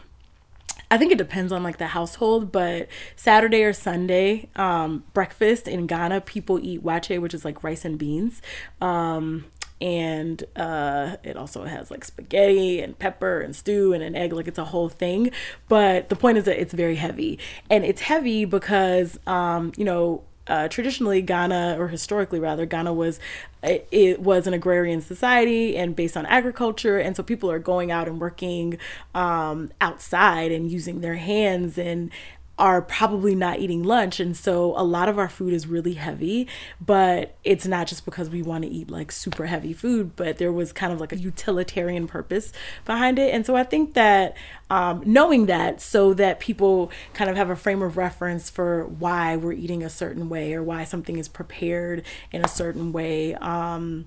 I 0.91 0.99
think 0.99 1.11
it 1.11 1.19
depends 1.19 1.51
on 1.53 1.63
like 1.63 1.79
the 1.79 1.89
household, 1.89 2.53
but 2.53 2.89
Saturday 3.17 3.65
or 3.65 3.73
Sunday 3.73 4.49
um, 4.55 5.03
breakfast 5.13 5.67
in 5.67 5.87
Ghana, 5.87 6.21
people 6.23 6.61
eat 6.63 6.85
waakye, 6.85 7.21
which 7.21 7.35
is 7.35 7.45
like 7.45 7.65
rice 7.65 7.85
and 7.85 7.99
beans. 7.99 8.41
Um, 8.81 9.47
and 9.81 10.45
uh, 10.57 11.17
it 11.23 11.37
also 11.37 11.65
has 11.65 11.91
like 11.91 12.05
spaghetti 12.05 12.81
and 12.81 12.99
pepper 12.99 13.41
and 13.41 13.55
stew 13.55 13.93
and 13.93 14.03
an 14.03 14.15
egg 14.15 14.33
like 14.33 14.49
it's 14.49 14.59
a 14.59 14.67
whole 14.67 14.89
thing. 14.89 15.31
But 15.69 16.09
the 16.09 16.17
point 16.17 16.39
is 16.39 16.45
that 16.45 16.61
it's 16.61 16.73
very 16.73 16.97
heavy. 16.97 17.39
And 17.69 17.85
it's 17.85 18.03
heavy 18.03 18.45
because 18.45 19.19
um, 19.27 19.73
you 19.77 19.85
know 19.85 20.25
uh, 20.47 20.69
traditionally 20.69 21.23
Ghana, 21.23 21.77
or 21.79 21.89
historically 21.89 22.39
rather, 22.39 22.67
Ghana 22.67 22.93
was 22.93 23.19
it, 23.63 23.89
it, 23.91 24.21
was 24.21 24.47
an 24.47 24.53
agrarian 24.53 25.01
society 25.01 25.77
and 25.77 25.97
based 25.97 26.17
on 26.17 26.27
agriculture, 26.27 26.99
and 26.99 27.17
so 27.17 27.23
people 27.23 27.51
are 27.51 27.59
going 27.59 27.91
out 27.91 28.09
and 28.09 28.21
working 28.21 28.79
um, 29.15 29.71
outside 29.81 30.53
and 30.53 30.71
using 30.71 31.01
their 31.01 31.17
hands 31.17 31.79
and 31.79 32.11
are 32.59 32.81
probably 32.81 33.35
not 33.35 33.59
eating 33.59 33.83
lunch 33.83 34.21
and 34.21 34.37
so 34.37 34.79
a 34.79 34.85
lot 34.85 35.09
of 35.09 35.19
our 35.19 35.29
food 35.29 35.53
is 35.53 35.67
really 35.67 35.95
heavy 35.95 36.47
but 36.81 37.37
it's 37.43 37.67
not 37.67 37.87
just 37.87 38.05
because 38.05 38.31
we 38.31 38.43
want 38.43 38.63
to 38.63 38.71
eat 38.71 38.89
like 38.91 39.11
super 39.11 39.47
heavy 39.47 39.73
food 39.73 40.15
but 40.15 40.39
there 40.39 40.53
was 40.53 40.73
kind 40.73 40.93
of 40.93 41.01
like 41.01 41.13
a 41.13 41.19
utilitarian 41.19 42.07
purpose 42.07 42.53
behind 42.85 43.19
it. 43.19 43.35
And 43.35 43.45
so 43.45 43.57
i 43.57 43.65
think 43.65 43.95
that 43.95 44.37
um, 44.71 45.03
knowing 45.05 45.47
that 45.47 45.81
so 45.81 46.15
that 46.15 46.41
people 46.41 46.91
kind 47.13 47.29
of 47.29 47.37
have 47.37 47.51
a 47.51 47.57
frame 47.57 47.83
of 47.83 47.97
reference 47.97 48.51
for 48.51 48.87
why 48.87 49.37
we're 49.37 49.53
eating 49.53 49.83
a 49.83 49.91
certain 49.91 50.29
way 50.29 50.55
or 50.55 50.63
why 50.63 50.85
something 50.85 51.19
is 51.19 51.29
prepared 51.29 52.03
in 52.33 52.45
a 52.45 52.49
certain 52.49 52.93
way 52.93 53.35
um, 53.37 54.07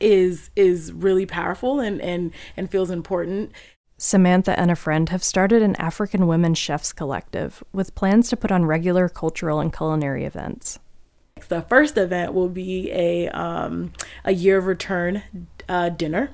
is 0.00 0.50
is 0.56 0.92
really 0.92 1.26
powerful 1.26 1.80
and 1.80 2.00
and 2.00 2.32
and 2.56 2.70
feels 2.70 2.90
important 2.90 3.52
Samantha 4.00 4.58
and 4.58 4.70
a 4.70 4.76
friend 4.76 5.08
have 5.08 5.24
started 5.24 5.60
an 5.60 5.74
African 5.76 6.28
Women 6.28 6.54
Chefs 6.54 6.92
Collective 6.92 7.64
with 7.72 7.96
plans 7.96 8.30
to 8.30 8.36
put 8.36 8.52
on 8.52 8.64
regular 8.64 9.08
cultural 9.08 9.58
and 9.58 9.76
culinary 9.76 10.24
events. 10.24 10.78
The 11.48 11.62
first 11.62 11.98
event 11.98 12.32
will 12.32 12.48
be 12.48 12.92
a, 12.92 13.28
um, 13.30 13.92
a 14.24 14.32
year 14.32 14.58
of 14.58 14.66
return 14.66 15.24
uh, 15.68 15.88
dinner, 15.88 16.30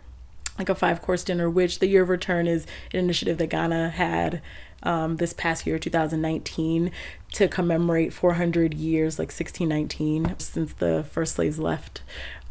like 0.59 0.69
a 0.69 0.75
five 0.75 1.01
course 1.01 1.25
dinner, 1.25 1.49
which 1.49 1.79
the 1.79 1.87
year 1.87 2.03
of 2.03 2.11
return 2.11 2.47
is 2.47 2.67
an 2.93 3.01
initiative 3.01 3.39
that 3.39 3.49
Ghana 3.49 3.91
had 3.91 4.43
um, 4.83 5.17
this 5.17 5.33
past 5.33 5.67
year, 5.67 5.79
2019, 5.79 6.91
to 7.33 7.49
commemorate 7.49 8.13
400 8.13 8.75
years, 8.75 9.19
like 9.19 9.29
1619, 9.29 10.39
since 10.39 10.75
the 10.75 11.05
first 11.11 11.37
slaves 11.37 11.59
left. 11.59 12.03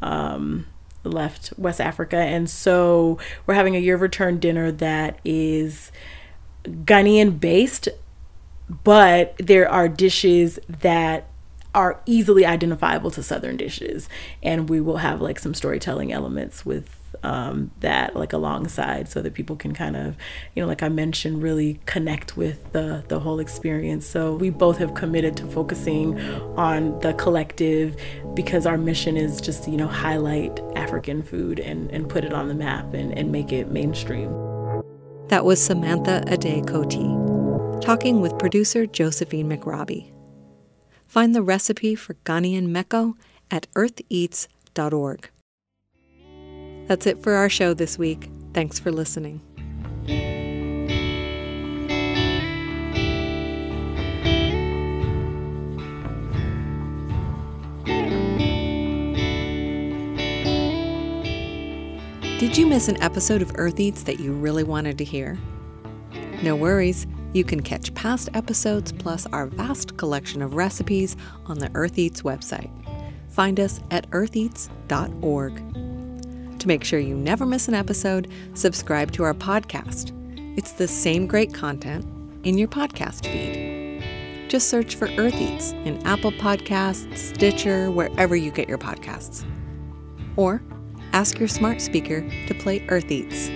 Um, 0.02 0.66
left 1.04 1.54
West 1.58 1.82
Africa. 1.82 2.18
And 2.18 2.50
so 2.50 3.18
we're 3.46 3.54
having 3.54 3.76
a 3.76 3.80
year 3.80 3.96
of 3.96 4.02
return 4.02 4.40
dinner 4.40 4.72
that 4.72 5.20
is 5.24 5.92
Ghanaian 6.64 7.40
based, 7.40 7.90
but 8.84 9.36
there 9.38 9.70
are 9.70 9.88
dishes 9.88 10.60
that 10.68 11.28
are 11.76 12.00
easily 12.06 12.46
identifiable 12.46 13.12
to 13.12 13.24
Southern 13.24 13.58
dishes. 13.58 14.08
And 14.42 14.70
we 14.70 14.80
will 14.80 14.98
have 14.98 15.22
like 15.22 15.40
some 15.40 15.54
storytelling 15.54 16.14
elements 16.14 16.66
with 16.66 16.96
um, 17.24 17.72
that 17.80 18.16
like 18.16 18.34
alongside 18.34 19.08
so 19.08 19.22
that 19.22 19.34
people 19.34 19.56
can 19.56 19.74
kind 19.74 19.96
of 19.96 20.18
you 20.56 20.62
know 20.62 20.68
like 20.68 20.82
i 20.84 20.90
mentioned 20.90 21.44
really 21.44 21.80
connect 21.86 22.36
with 22.36 22.72
the 22.74 23.04
the 23.08 23.20
whole 23.20 23.40
experience. 23.40 24.06
So 24.06 24.36
we 24.36 24.50
both 24.50 24.78
have 24.78 24.94
committed 24.94 25.38
to 25.38 25.46
focusing 25.48 26.20
on 26.58 27.00
the 27.00 27.14
collective 27.14 27.96
because 28.34 28.66
our 28.66 28.78
mission 28.78 29.18
is 29.18 29.42
just 29.42 29.68
you 29.68 29.78
know 29.78 29.88
highlight 29.88 30.60
african 30.76 31.24
food 31.24 31.60
and 31.60 31.90
and 31.92 32.10
put 32.10 32.24
it 32.26 32.34
on 32.34 32.48
the 32.48 32.54
map 32.54 32.94
and, 32.94 33.18
and 33.18 33.32
make 33.32 33.52
it 33.52 33.70
mainstream. 33.70 34.30
That 35.28 35.46
was 35.46 35.64
samantha 35.64 36.24
ade 36.28 36.68
koti 36.68 37.08
talking 37.82 38.22
with 38.22 38.38
producer 38.40 38.86
josephine 38.86 39.50
mcrobbie. 39.50 40.12
Find 41.08 41.36
the 41.36 41.44
recipe 41.44 41.96
for 41.96 42.16
ghanaian 42.26 42.70
meko 42.70 43.14
at 43.52 43.68
eartheats.org 43.74 45.30
that's 46.88 47.06
it 47.06 47.22
for 47.22 47.34
our 47.34 47.50
show 47.50 47.74
this 47.74 47.98
week. 47.98 48.30
Thanks 48.54 48.80
for 48.80 48.92
listening. 48.92 49.42
Did 62.44 62.58
you 62.58 62.68
miss 62.68 62.90
an 62.90 63.02
episode 63.02 63.42
of 63.42 63.54
Earth 63.56 63.80
Eats 63.80 64.04
that 64.04 64.20
you 64.20 64.34
really 64.34 64.66
wanted 64.66 64.98
to 64.98 65.06
hear? 65.06 65.40
No 66.44 66.58
worries, 66.58 67.08
you 67.32 67.46
can 67.46 67.62
catch 67.62 67.94
past 67.94 68.30
episodes 68.34 68.92
plus 68.92 69.26
our 69.28 69.48
vast 69.48 69.96
collection 69.96 70.42
of 70.42 70.56
recipes 70.56 71.16
on 71.46 71.60
the 71.60 71.72
Earth 71.74 71.98
Eats 71.98 72.22
website. 72.22 72.70
Find 73.30 73.62
us 73.62 73.80
at 73.92 74.10
eartheats.org. 74.12 75.93
To 76.64 76.70
make 76.70 76.86
sure 76.86 76.98
you 76.98 77.18
never 77.18 77.46
miss 77.46 77.68
an 77.68 77.74
episode, 77.74 78.30
subscribe 78.54 79.12
to 79.12 79.24
our 79.24 79.34
podcast. 79.34 80.14
It's 80.58 80.72
the 80.72 80.88
same 80.88 81.28
great 81.28 81.54
content 81.54 82.06
in 82.46 82.58
your 82.58 82.70
podcast 82.70 83.26
feed. 83.26 84.50
Just 84.50 84.70
search 84.70 84.96
for 84.96 85.10
Earth 85.18 85.36
Eats 85.36 85.74
in 85.84 86.02
Apple 86.08 86.32
Podcasts, 86.32 87.18
Stitcher, 87.18 87.92
wherever 87.92 88.38
you 88.38 88.50
get 88.50 88.70
your 88.70 88.78
podcasts. 88.78 89.44
Or 90.38 90.64
ask 91.12 91.38
your 91.38 91.50
smart 91.50 91.82
speaker 91.82 92.22
to 92.48 92.54
play 92.54 92.88
Earth 92.88 93.12
Eats. 93.12 93.50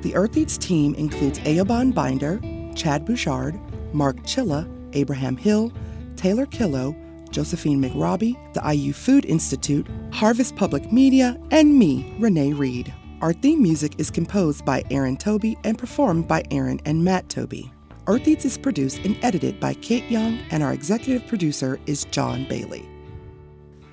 The 0.00 0.12
Earth 0.14 0.38
Eats 0.38 0.56
team 0.56 0.94
includes 0.94 1.38
Aoban 1.40 1.92
Binder, 1.92 2.40
Chad 2.74 3.04
Bouchard, 3.04 3.60
Mark 3.92 4.16
Chilla, 4.20 4.66
Abraham 4.94 5.36
Hill, 5.36 5.70
Taylor 6.16 6.46
Killo, 6.46 6.96
Josephine 7.30 7.82
McRobbie, 7.82 8.36
the 8.54 8.72
IU 8.72 8.92
Food 8.92 9.24
Institute, 9.24 9.86
Harvest 10.12 10.56
Public 10.56 10.92
Media, 10.92 11.38
and 11.50 11.78
me, 11.78 12.14
Renee 12.18 12.52
Reed. 12.52 12.92
Our 13.20 13.32
theme 13.32 13.62
music 13.62 13.94
is 13.98 14.10
composed 14.10 14.64
by 14.64 14.84
Aaron 14.90 15.16
Toby 15.16 15.56
and 15.64 15.76
performed 15.76 16.28
by 16.28 16.44
Aaron 16.50 16.80
and 16.84 17.04
Matt 17.04 17.28
Toby. 17.28 17.72
Earth 18.06 18.26
Eats 18.28 18.44
is 18.44 18.56
produced 18.56 18.98
and 18.98 19.18
edited 19.22 19.60
by 19.60 19.74
Kate 19.74 20.08
Young, 20.10 20.38
and 20.50 20.62
our 20.62 20.72
executive 20.72 21.26
producer 21.26 21.78
is 21.86 22.04
John 22.06 22.46
Bailey. 22.48 22.88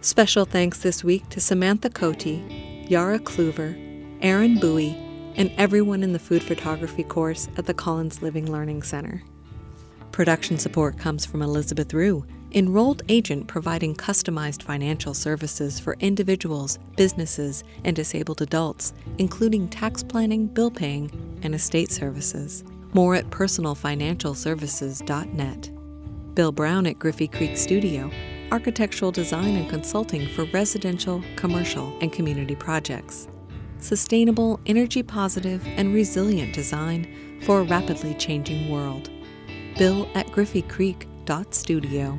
Special 0.01 0.45
thanks 0.45 0.79
this 0.79 1.03
week 1.03 1.27
to 1.29 1.41
Samantha 1.41 1.89
Cote, 1.89 2.27
Yara 2.87 3.19
Kluver, 3.19 3.75
Aaron 4.21 4.59
Bowie, 4.59 4.95
and 5.35 5.51
everyone 5.57 6.03
in 6.03 6.13
the 6.13 6.19
food 6.19 6.43
photography 6.43 7.03
course 7.03 7.49
at 7.57 7.65
the 7.65 7.73
Collins 7.73 8.21
Living 8.21 8.49
Learning 8.49 8.83
Center. 8.83 9.23
Production 10.11 10.57
support 10.57 10.97
comes 10.97 11.25
from 11.25 11.41
Elizabeth 11.41 11.93
Rue 11.93 12.25
enrolled 12.55 13.03
agent 13.09 13.47
providing 13.47 13.93
customized 13.93 14.63
financial 14.63 15.13
services 15.13 15.79
for 15.79 15.95
individuals, 15.99 16.79
businesses, 16.95 17.63
and 17.83 17.95
disabled 17.95 18.41
adults, 18.41 18.95
including 19.17 19.67
tax 19.67 20.01
planning, 20.01 20.47
bill 20.47 20.71
paying, 20.71 21.11
and 21.43 21.53
estate 21.53 21.91
services. 21.91 22.63
More 22.93 23.13
at 23.15 23.29
personalfinancialservices.net. 23.29 25.71
Bill 26.33 26.53
Brown 26.53 26.87
at 26.87 26.97
Griffey 26.97 27.27
Creek 27.27 27.57
Studio, 27.57 28.09
architectural 28.51 29.11
design 29.11 29.57
and 29.57 29.69
consulting 29.69 30.29
for 30.29 30.45
residential, 30.45 31.21
commercial, 31.35 31.93
and 31.99 32.13
community 32.13 32.55
projects. 32.55 33.27
Sustainable, 33.79 34.61
energy 34.65 35.03
positive, 35.03 35.61
and 35.67 35.93
resilient 35.93 36.55
design 36.55 37.41
for 37.41 37.59
a 37.59 37.63
rapidly 37.63 38.13
changing 38.13 38.71
world. 38.71 39.09
Bill 39.77 40.07
at 40.15 40.27
griffeycreek.studio 40.27 42.17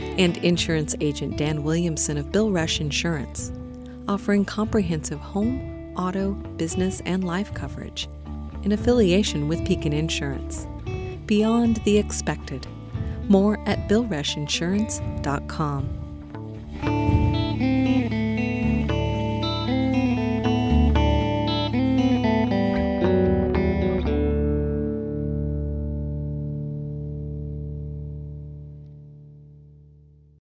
and 0.00 0.36
insurance 0.38 0.96
agent 1.00 1.36
Dan 1.36 1.62
Williamson 1.62 2.16
of 2.16 2.32
Bill 2.32 2.50
Rush 2.50 2.80
Insurance, 2.80 3.52
offering 4.06 4.44
comprehensive 4.44 5.20
home, 5.20 5.94
auto, 5.96 6.32
business, 6.56 7.00
and 7.04 7.24
life 7.24 7.52
coverage 7.54 8.08
in 8.62 8.72
affiliation 8.72 9.48
with 9.48 9.66
Pekin 9.66 9.92
Insurance. 9.92 10.66
Beyond 11.26 11.76
the 11.84 11.98
expected. 11.98 12.66
More 13.28 13.58
at 13.66 13.88
BillRushInsurance.com. 13.88 15.97